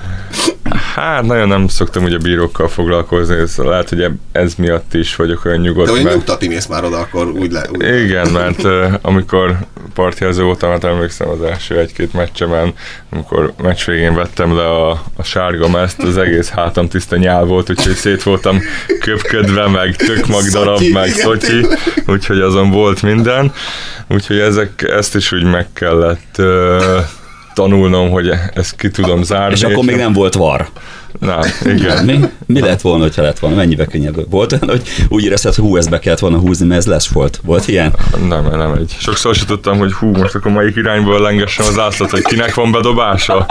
Hát 0.95 1.23
nagyon 1.23 1.47
nem 1.47 1.67
szoktam 1.67 2.04
ugye 2.04 2.17
bírókkal 2.17 2.67
foglalkozni, 2.67 3.36
ez 3.36 3.56
lehet, 3.56 3.89
hogy 3.89 4.08
ez 4.32 4.54
miatt 4.56 4.93
is 4.93 5.15
vagyok 5.15 5.45
olyan 5.45 5.60
nyugodt. 5.60 5.86
De 5.86 5.91
hogy 5.91 6.04
mert... 6.04 6.15
nyugtati 6.15 6.47
mész 6.47 6.65
már 6.65 6.84
oda, 6.84 6.99
akkor 6.99 7.27
úgy 7.27 7.51
le. 7.51 7.65
Úgy 7.71 8.04
Igen, 8.04 8.32
mert 8.32 8.63
amikor 9.01 9.58
partjelző 9.93 10.43
voltam, 10.43 10.69
hát 10.69 10.84
emlékszem 10.84 11.30
az 11.30 11.41
első 11.41 11.77
egy-két 11.77 12.13
meccsemen, 12.13 12.73
amikor 13.10 13.54
meccs 13.62 13.86
végén 13.86 14.15
vettem 14.15 14.56
le 14.56 14.69
a, 14.69 14.89
a 15.15 15.23
sárga 15.23 15.69
mezt, 15.69 16.04
az 16.04 16.17
egész 16.17 16.49
hátam 16.49 16.88
tiszta 16.88 17.15
nyál 17.15 17.43
volt, 17.43 17.69
úgyhogy 17.69 17.95
szét 17.95 18.23
voltam 18.23 18.60
köpködve, 18.99 19.67
meg 19.67 19.95
tök 19.95 20.27
magdarab, 20.27 20.82
meg 20.93 21.10
szotyi, 21.10 21.65
úgyhogy 22.08 22.39
azon 22.39 22.69
volt 22.69 23.01
minden. 23.01 23.54
Úgyhogy 24.08 24.39
ezek, 24.39 24.82
ezt 24.82 25.15
is 25.15 25.32
úgy 25.32 25.43
meg 25.43 25.67
kellett 25.73 26.36
uh, 26.38 27.06
tanulnom, 27.62 28.10
hogy 28.10 28.30
ezt 28.54 28.76
ki 28.76 28.89
tudom 28.89 29.24
zárni. 29.24 29.54
És 29.54 29.63
akkor 29.63 29.84
még 29.86 29.95
nem 29.95 30.13
volt 30.13 30.34
var. 30.34 30.69
Na, 31.19 31.39
igen. 31.63 32.06
Mi, 32.06 32.19
mi 32.45 32.60
lett 32.60 32.82
volna, 32.82 33.08
ha 33.15 33.21
lett 33.21 33.39
volna? 33.39 33.56
Mennyibe 33.56 33.86
könnyebb 33.86 34.30
volt 34.30 34.52
olyan, 34.52 34.67
hogy 34.67 34.82
úgy 35.08 35.24
érezted, 35.24 35.56
hogy 35.56 35.63
hú, 35.63 35.78
ezt 35.78 35.89
be 35.89 36.00
kellett 36.00 36.19
volna 36.19 36.38
húzni, 36.38 36.65
mert 36.65 36.80
ez 36.80 36.88
lesz 36.88 37.08
volt. 37.08 37.39
Volt 37.43 37.67
ilyen? 37.67 37.93
Nem, 38.28 38.45
nem 38.58 38.74
egy. 38.74 38.95
Sokszor 39.00 39.36
se 39.36 39.45
tudtam, 39.45 39.78
hogy 39.78 39.93
hú, 39.93 40.08
most 40.08 40.36
akkor 40.36 40.52
melyik 40.52 40.76
irányból 40.76 41.21
lengessem 41.21 41.65
az 41.65 41.80
ászlót, 41.80 42.10
hogy 42.10 42.24
kinek 42.24 42.54
van 42.54 42.71
bedobása. 42.71 43.45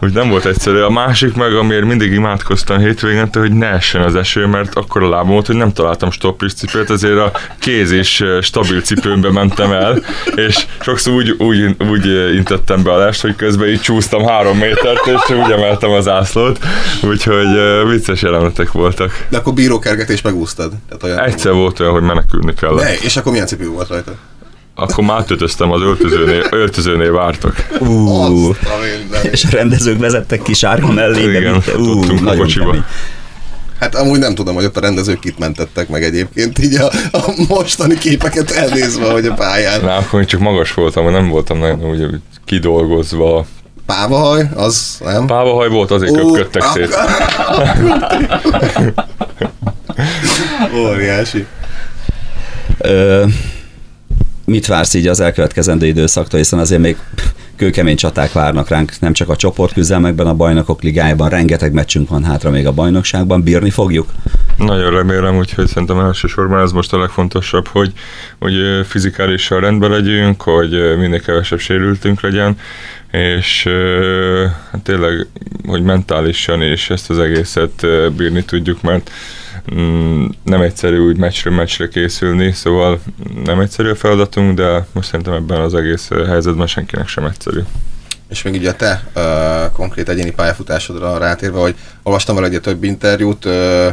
Úgy 0.00 0.12
nem 0.12 0.28
volt 0.28 0.46
egyszerű. 0.46 0.80
A 0.80 0.90
másik 0.90 1.34
meg, 1.34 1.54
amiért 1.54 1.84
mindig 1.84 2.12
imádkoztam 2.12 2.78
hétvégente, 2.78 3.38
hogy 3.38 3.52
ne 3.52 3.66
essen 3.66 4.02
az 4.02 4.14
eső, 4.14 4.46
mert 4.46 4.74
akkor 4.74 5.02
a 5.02 5.08
lábam 5.08 5.28
volt, 5.28 5.46
hogy 5.46 5.56
nem 5.56 5.72
találtam 5.72 6.10
stopplis 6.10 6.54
cipőt, 6.54 6.90
ezért 6.90 7.18
a 7.18 7.32
kéz 7.58 7.90
és 7.90 8.24
stabil 8.40 8.80
cipőmbe 8.80 9.30
mentem 9.30 9.72
el, 9.72 10.02
és 10.34 10.66
sokszor 10.80 11.14
úgy, 11.14 11.30
úgy, 11.38 11.76
úgy 11.90 12.06
intettem 12.34 12.82
be 12.82 12.92
a 12.92 12.96
lest, 12.96 13.20
hogy 13.20 13.36
közben 13.36 13.68
így 13.68 13.80
csúsztam 13.80 14.26
három 14.26 14.58
métert, 14.58 15.06
és 15.06 15.36
úgy 15.36 15.50
emeltem 15.50 15.90
az 15.90 16.08
ászlót, 16.08 16.58
úgyhogy 17.02 17.46
vicces 17.88 18.22
jelenetek 18.22 18.72
voltak. 18.72 19.26
De 19.28 19.36
akkor 19.36 19.52
bírókergetés 19.52 20.22
megúsztad? 20.22 20.72
Tehát 20.88 21.02
olyan 21.02 21.18
Egyszer 21.18 21.52
volt 21.52 21.80
olyan, 21.80 21.92
hogy 21.92 22.02
menekülni 22.02 22.54
kellett. 22.54 22.84
Ne, 22.84 22.94
és 22.94 23.16
akkor 23.16 23.32
milyen 23.32 23.46
cipő 23.46 23.68
volt 23.68 23.88
rajta? 23.88 24.12
Akkor 24.74 25.04
már 25.04 25.18
átöltöztem 25.18 25.70
az 25.70 25.80
öltözőnél, 25.80 26.46
öltözőnél 26.50 27.12
vártak. 27.12 27.68
Uh, 27.80 28.56
és 29.30 29.44
a 29.44 29.48
rendezők 29.50 29.98
vezettek 29.98 30.42
ki 30.42 30.54
sárga 30.54 30.92
mellé, 30.92 31.38
Igen, 31.38 31.62
de 31.66 31.76
uh, 31.76 32.28
a 32.28 32.36
kocsiba. 32.36 32.64
Kemény. 32.64 32.84
Hát 33.80 33.94
amúgy 33.94 34.18
nem 34.18 34.34
tudom, 34.34 34.54
hogy 34.54 34.64
ott 34.64 34.76
a 34.76 34.80
rendezők 34.80 35.18
kit 35.18 35.38
mentettek 35.38 35.88
meg 35.88 36.02
egyébként, 36.02 36.58
így 36.58 36.74
a, 36.74 36.90
a 37.12 37.34
mostani 37.48 37.98
képeket 37.98 38.50
elnézve, 38.50 39.10
hogy 39.10 39.26
a 39.26 39.34
pályán. 39.34 39.80
Na, 39.80 39.96
akkor 39.96 40.24
csak 40.24 40.40
magas 40.40 40.74
voltam, 40.74 41.10
nem 41.10 41.28
voltam 41.28 41.58
nagyon 41.58 41.90
úgy 41.90 42.20
kidolgozva. 42.44 43.46
Pávahaj, 43.86 44.48
az 44.54 44.98
nem? 45.04 45.26
Pávahaj 45.26 45.68
volt, 45.68 45.90
azért 45.90 46.12
uh, 46.12 46.18
köpködtek 46.18 46.62
szét. 46.62 46.96
Óriási 50.86 51.46
mit 54.44 54.66
vársz 54.66 54.94
így 54.94 55.06
az 55.06 55.20
elkövetkezendő 55.20 55.86
időszaktól, 55.86 56.38
hiszen 56.38 56.58
azért 56.58 56.80
még 56.80 56.96
kőkemény 57.56 57.96
csaták 57.96 58.32
várnak 58.32 58.68
ránk, 58.68 58.92
nem 59.00 59.12
csak 59.12 59.28
a 59.28 59.36
csoportküzdelmekben, 59.36 60.26
a 60.26 60.34
bajnokok 60.34 60.82
ligájában, 60.82 61.28
rengeteg 61.28 61.72
meccsünk 61.72 62.08
van 62.08 62.24
hátra 62.24 62.50
még 62.50 62.66
a 62.66 62.72
bajnokságban, 62.72 63.42
bírni 63.42 63.70
fogjuk? 63.70 64.06
Nagyon 64.58 64.90
remélem, 64.90 65.36
úgyhogy 65.36 65.66
szerintem 65.66 65.98
elsősorban 65.98 66.60
ez 66.60 66.72
most 66.72 66.92
a 66.92 66.98
legfontosabb, 66.98 67.66
hogy, 67.66 67.92
hogy 68.38 68.54
fizikálisan 68.86 69.60
rendben 69.60 69.90
legyünk, 69.90 70.42
hogy 70.42 70.96
minél 70.98 71.20
kevesebb 71.20 71.58
sérültünk 71.58 72.20
legyen, 72.20 72.56
és 73.14 73.68
hát 74.70 74.80
tényleg, 74.82 75.26
hogy 75.66 75.82
mentálisan 75.82 76.62
is 76.62 76.90
ezt 76.90 77.10
az 77.10 77.18
egészet 77.18 77.86
bírni 78.16 78.44
tudjuk, 78.44 78.82
mert 78.82 79.10
Mm, 79.74 80.26
nem 80.42 80.60
egyszerű 80.60 80.98
úgy 80.98 81.16
meccsről 81.16 81.54
meccsre 81.54 81.88
készülni, 81.88 82.52
szóval 82.52 83.00
nem 83.44 83.60
egyszerű 83.60 83.88
a 83.88 83.94
feladatunk, 83.94 84.56
de 84.56 84.86
most 84.92 85.08
szerintem 85.08 85.34
ebben 85.34 85.60
az 85.60 85.74
egész 85.74 86.08
helyzetben 86.08 86.66
senkinek 86.66 87.08
sem 87.08 87.24
egyszerű. 87.24 87.60
És 88.28 88.42
még 88.42 88.54
ugye 88.54 88.72
te 88.72 89.04
uh, 89.14 89.72
konkrét 89.72 90.08
egyéni 90.08 90.30
pályafutásodra 90.30 91.18
rátérve, 91.18 91.58
hogy 91.58 91.74
olvastam 92.02 92.34
vele 92.34 92.48
egy 92.48 92.60
több 92.60 92.84
interjút, 92.84 93.44
uh, 93.44 93.86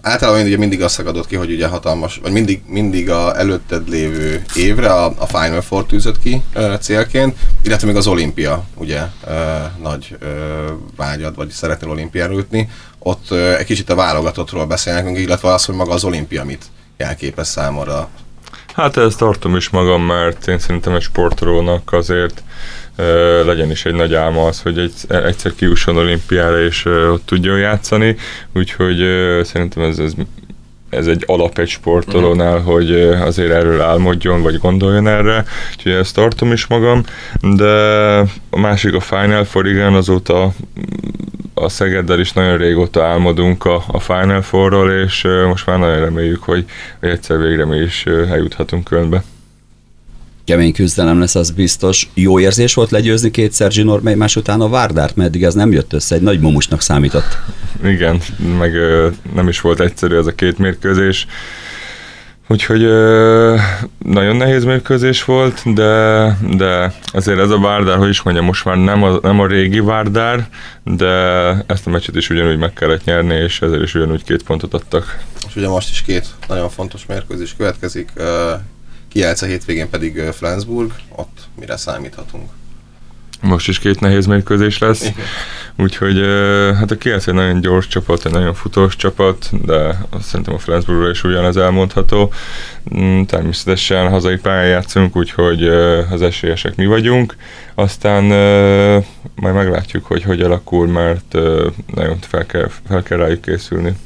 általában 0.00 0.42
ugye 0.42 0.56
mindig 0.56 0.82
azt 0.82 0.94
szagadott 0.94 1.26
ki, 1.26 1.36
hogy 1.36 1.52
ugye 1.52 1.66
hatalmas, 1.66 2.20
vagy 2.22 2.32
mindig, 2.32 2.62
mindig 2.66 3.10
a 3.10 3.38
előtted 3.38 3.88
lévő 3.88 4.42
évre 4.54 4.92
a, 4.92 5.14
a 5.18 5.26
Final 5.26 5.60
Four 5.60 5.86
tűzött 5.86 6.18
ki 6.18 6.42
uh, 6.54 6.78
célként, 6.78 7.36
illetve 7.62 7.86
még 7.86 7.96
az 7.96 8.06
olimpia, 8.06 8.64
ugye 8.74 9.00
uh, 9.26 9.32
nagy 9.82 10.16
uh, 10.22 10.28
vágyad, 10.96 11.36
vagy 11.36 11.50
szeretnél 11.50 11.90
olimpiára 11.90 12.32
jutni 12.32 12.68
ott 12.98 13.30
egy 13.30 13.66
kicsit 13.66 13.90
a 13.90 13.94
válogatottról 13.94 14.66
beszélnek, 14.66 15.18
illetve 15.18 15.52
az, 15.52 15.64
hogy 15.64 15.74
maga 15.74 15.92
az 15.92 16.04
olimpia 16.04 16.44
mit 16.44 16.64
jelképez 16.96 17.48
számomra. 17.48 18.08
Hát 18.74 18.96
ezt 18.96 19.18
tartom 19.18 19.56
is 19.56 19.68
magam, 19.68 20.02
mert 20.02 20.48
én 20.48 20.58
szerintem 20.58 20.94
egy 20.94 21.02
sportolónak 21.02 21.92
azért 21.92 22.42
legyen 23.44 23.70
is 23.70 23.84
egy 23.84 23.94
nagy 23.94 24.14
álma 24.14 24.46
az, 24.46 24.62
hogy 24.62 24.78
egy, 24.78 24.92
egyszer 25.08 25.54
kiusson 25.54 25.96
olimpiára 25.96 26.64
és 26.64 26.84
ott 26.84 27.26
tudjon 27.26 27.58
játszani, 27.58 28.16
úgyhogy 28.54 28.98
szerintem 29.42 29.82
ez, 29.82 29.98
ez 29.98 30.12
ez 30.92 31.06
egy 31.06 31.24
alap 31.26 31.58
egy 31.58 31.68
sportolónál, 31.68 32.56
uh-huh. 32.56 32.72
hogy 32.72 32.92
azért 33.02 33.50
erről 33.50 33.80
álmodjon, 33.80 34.42
vagy 34.42 34.58
gondoljon 34.58 35.06
erre, 35.06 35.44
úgyhogy 35.70 35.92
ezt 35.92 36.14
tartom 36.14 36.52
is 36.52 36.66
magam, 36.66 37.02
de 37.40 37.72
a 38.50 38.58
másik 38.58 38.94
a 38.94 39.00
Final 39.00 39.44
Four, 39.44 39.66
igen, 39.66 39.94
azóta 39.94 40.52
a 41.54 41.68
Szegeddel 41.68 42.20
is 42.20 42.32
nagyon 42.32 42.56
régóta 42.56 43.04
álmodunk 43.04 43.64
a, 43.64 43.84
a 43.86 44.00
Final 44.00 44.42
Four-ról, 44.42 44.90
és 44.90 45.26
most 45.46 45.66
már 45.66 45.78
nagyon 45.78 46.00
reméljük, 46.00 46.42
hogy, 46.42 46.64
hogy 47.00 47.08
egyszer 47.08 47.38
végre 47.38 47.64
mi 47.64 47.76
is 47.76 48.06
eljuthatunk 48.06 48.90
önbe. 48.90 49.22
Kemény 50.44 50.72
küzdelem 50.72 51.18
lesz, 51.18 51.34
az 51.34 51.50
biztos. 51.50 52.08
Jó 52.14 52.40
érzés 52.40 52.74
volt 52.74 52.90
legyőzni 52.90 53.30
kétszer 53.30 53.72
Zsinor 53.72 54.00
más 54.02 54.36
után 54.36 54.60
a 54.60 54.68
Várdárt, 54.68 55.16
mert 55.16 55.28
eddig 55.28 55.42
ez 55.42 55.54
nem 55.54 55.72
jött 55.72 55.92
össze, 55.92 56.14
egy 56.14 56.22
nagy 56.22 56.40
momusnak 56.40 56.80
számított. 56.80 57.38
Igen, 57.84 58.20
meg 58.58 58.72
nem 59.34 59.48
is 59.48 59.60
volt 59.60 59.80
egyszerű 59.80 60.16
ez 60.16 60.26
a 60.26 60.34
két 60.34 60.58
mérkőzés. 60.58 61.26
Úgyhogy 62.48 62.80
nagyon 63.98 64.36
nehéz 64.36 64.64
mérkőzés 64.64 65.24
volt, 65.24 65.74
de, 65.74 66.36
de 66.56 66.92
azért 67.12 67.38
ez 67.38 67.50
a 67.50 67.58
Várdár, 67.58 67.96
hogy 67.96 68.08
is 68.08 68.22
mondjam, 68.22 68.44
most 68.44 68.64
már 68.64 68.76
nem 68.76 69.02
a, 69.02 69.18
nem 69.22 69.40
a 69.40 69.46
régi 69.46 69.80
Várdár, 69.80 70.48
de 70.84 71.08
ezt 71.66 71.86
a 71.86 71.90
meccset 71.90 72.16
is 72.16 72.30
ugyanúgy 72.30 72.58
meg 72.58 72.72
kellett 72.72 73.04
nyerni, 73.04 73.34
és 73.34 73.60
ezért 73.60 73.82
is 73.82 73.94
ugyanúgy 73.94 74.24
két 74.24 74.42
pontot 74.42 74.74
adtak. 74.74 75.18
És 75.48 75.56
ugye 75.56 75.68
most 75.68 75.90
is 75.90 76.02
két 76.02 76.26
nagyon 76.48 76.68
fontos 76.68 77.06
mérkőzés 77.06 77.54
következik, 77.56 78.12
Kielce 79.12 79.46
hétvégén 79.46 79.90
pedig 79.90 80.20
Flensburg, 80.20 80.92
ott 81.08 81.40
mire 81.58 81.76
számíthatunk? 81.76 82.50
most 83.42 83.68
is 83.68 83.78
két 83.78 84.00
nehéz 84.00 84.26
mérkőzés 84.26 84.78
lesz, 84.78 85.10
úgyhogy 85.76 86.20
hát 86.76 86.90
a 86.90 86.96
Kielce 86.96 87.30
egy 87.30 87.36
nagyon 87.36 87.60
gyors 87.60 87.86
csapat, 87.86 88.26
egy 88.26 88.32
nagyon 88.32 88.54
futós 88.54 88.96
csapat, 88.96 89.48
de 89.64 89.98
azt 90.10 90.24
szerintem 90.24 90.54
a 90.54 90.58
Flensburgról 90.58 91.10
is 91.10 91.24
ugyanez 91.24 91.56
elmondható. 91.56 92.32
Mm, 92.96 93.22
természetesen 93.22 94.10
hazai 94.10 94.36
pályán 94.36 94.68
játszunk, 94.68 95.16
úgyhogy 95.16 95.68
az 96.10 96.22
esélyesek 96.22 96.76
mi 96.76 96.86
vagyunk, 96.86 97.36
aztán 97.74 98.24
majd 99.34 99.54
meglátjuk, 99.54 100.04
hogy 100.04 100.22
hogy 100.22 100.42
alakul, 100.42 100.86
mert 100.86 101.36
nagyon 101.94 102.16
fel 102.20 102.46
kell, 102.46 102.68
fel 102.88 103.02
kell 103.02 103.18
rájuk 103.18 103.40
készülni. 103.40 103.96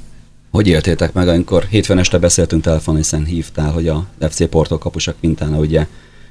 Hogy 0.57 0.69
éltétek 0.69 1.13
meg, 1.13 1.29
amikor 1.29 1.65
hétfőn 1.65 1.99
este 1.99 2.19
beszéltünk 2.19 2.63
telefonon, 2.63 3.01
hiszen 3.01 3.25
hívtál, 3.25 3.71
hogy 3.71 3.89
a 3.89 4.07
FC 4.21 4.49
Porto 4.49 4.79
kapusak 4.79 5.17
Quintana 5.21 5.59
ugye 5.59 5.87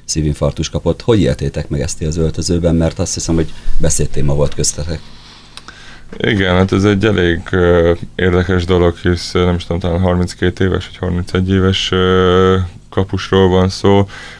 szívinfarktus 0.05 0.69
kapott. 0.69 1.01
Hogy 1.01 1.21
éltétek 1.21 1.69
meg 1.69 1.81
ezt 1.81 2.01
az 2.01 2.17
öltözőben, 2.17 2.75
mert 2.75 2.99
azt 2.99 3.13
hiszem, 3.13 3.35
hogy 3.35 3.53
beszédtéma 3.77 4.33
volt 4.33 4.53
köztetek. 4.53 4.99
Igen, 6.17 6.55
hát 6.55 6.71
ez 6.71 6.83
egy 6.83 7.05
elég 7.05 7.41
uh, 7.51 7.97
érdekes 8.15 8.65
dolog, 8.65 8.97
hisz 8.97 9.31
nem 9.31 9.55
is 9.55 9.65
tudom, 9.65 9.79
talán 9.79 9.99
32 9.99 10.65
éves 10.65 10.85
vagy 10.85 10.97
31 10.97 11.49
éves 11.49 11.91
uh, 11.91 11.97
kapusról 12.95 13.47
van 13.47 13.69
szó. 13.69 13.95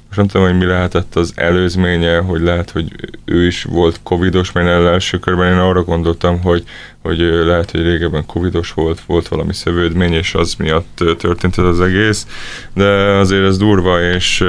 Most 0.06 0.16
nem 0.16 0.28
tudom, 0.28 0.48
hogy 0.48 0.58
mi 0.58 0.66
lehetett 0.66 1.16
az 1.16 1.34
előzménye, 1.36 2.18
hogy 2.18 2.42
lehet, 2.42 2.72
hogy 2.72 2.92
ő 3.26 3.46
is 3.46 3.64
volt 3.64 4.00
covidos, 4.04 4.52
mert 4.52 4.68
el 4.68 4.90
első 4.90 5.20
körben 5.20 5.52
én 5.52 5.58
arra 5.58 5.84
gondoltam, 5.84 6.42
hogy, 6.42 6.64
hogy 7.02 7.20
lehet, 7.20 7.72
hogy 7.72 7.82
régebben 7.82 8.26
covidos 8.26 8.72
volt, 8.72 9.02
volt 9.08 9.28
valami 9.28 9.54
szövődmény, 9.54 10.14
és 10.14 10.34
az 10.34 10.56
miatt 10.58 11.04
történt 11.18 11.58
ez 11.58 11.66
az 11.66 11.82
egész, 11.82 12.28
de 12.74 12.88
azért 13.18 13.46
ez 13.46 13.58
durva, 13.58 14.02
és 14.02 14.44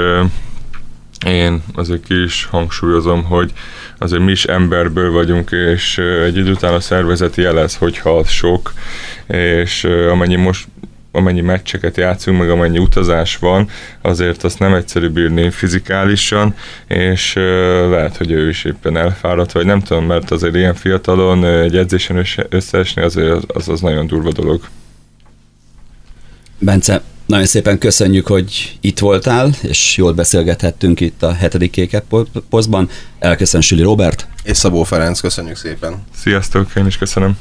én 1.26 1.62
azért 1.74 2.04
ki 2.04 2.22
is 2.22 2.44
hangsúlyozom, 2.44 3.24
hogy 3.24 3.52
azért 3.98 4.22
mi 4.22 4.30
is 4.30 4.44
emberből 4.44 5.11
vagyunk, 5.11 5.50
és 5.50 5.98
egy 5.98 6.36
idő 6.36 6.50
után 6.50 6.74
a 6.74 6.80
szervezet 6.80 7.36
jelez, 7.36 7.76
hogyha 7.76 8.18
az 8.18 8.28
sok, 8.28 8.72
és 9.26 9.84
amennyi 9.84 10.36
most 10.36 10.66
amennyi 11.16 11.40
meccseket 11.40 11.96
játszunk, 11.96 12.38
meg 12.38 12.50
amennyi 12.50 12.78
utazás 12.78 13.36
van, 13.36 13.68
azért 14.02 14.44
azt 14.44 14.58
nem 14.58 14.74
egyszerű 14.74 15.08
bírni 15.08 15.50
fizikálisan, 15.50 16.54
és 16.88 17.34
lehet, 17.90 18.16
hogy 18.16 18.30
ő 18.30 18.48
is 18.48 18.64
éppen 18.64 18.96
elfáradt, 18.96 19.52
vagy 19.52 19.64
nem 19.64 19.80
tudom, 19.80 20.04
mert 20.04 20.30
azért 20.30 20.54
ilyen 20.54 20.74
fiatalon 20.74 21.44
egy 21.44 21.76
edzésen 21.76 22.24
összeesni, 22.48 23.02
azért 23.02 23.52
az, 23.52 23.68
az 23.68 23.80
nagyon 23.80 24.06
durva 24.06 24.32
dolog. 24.32 24.60
Bence, 26.58 27.02
nagyon 27.26 27.46
szépen 27.46 27.78
köszönjük, 27.78 28.26
hogy 28.26 28.78
itt 28.80 28.98
voltál, 28.98 29.50
és 29.62 29.96
jól 29.96 30.12
beszélgethettünk 30.12 31.00
itt 31.00 31.22
a 31.22 31.32
hetedik 31.32 31.70
kéket 31.70 32.04
posztban. 32.50 32.88
Elköszön 33.18 33.60
Süli 33.60 33.82
Robert. 33.82 34.28
És 34.42 34.56
Szabó 34.56 34.82
Ferenc, 34.82 35.20
köszönjük 35.20 35.56
szépen. 35.56 36.02
Sziasztok, 36.14 36.70
én 36.76 36.86
is 36.86 36.98
köszönöm. 36.98 37.36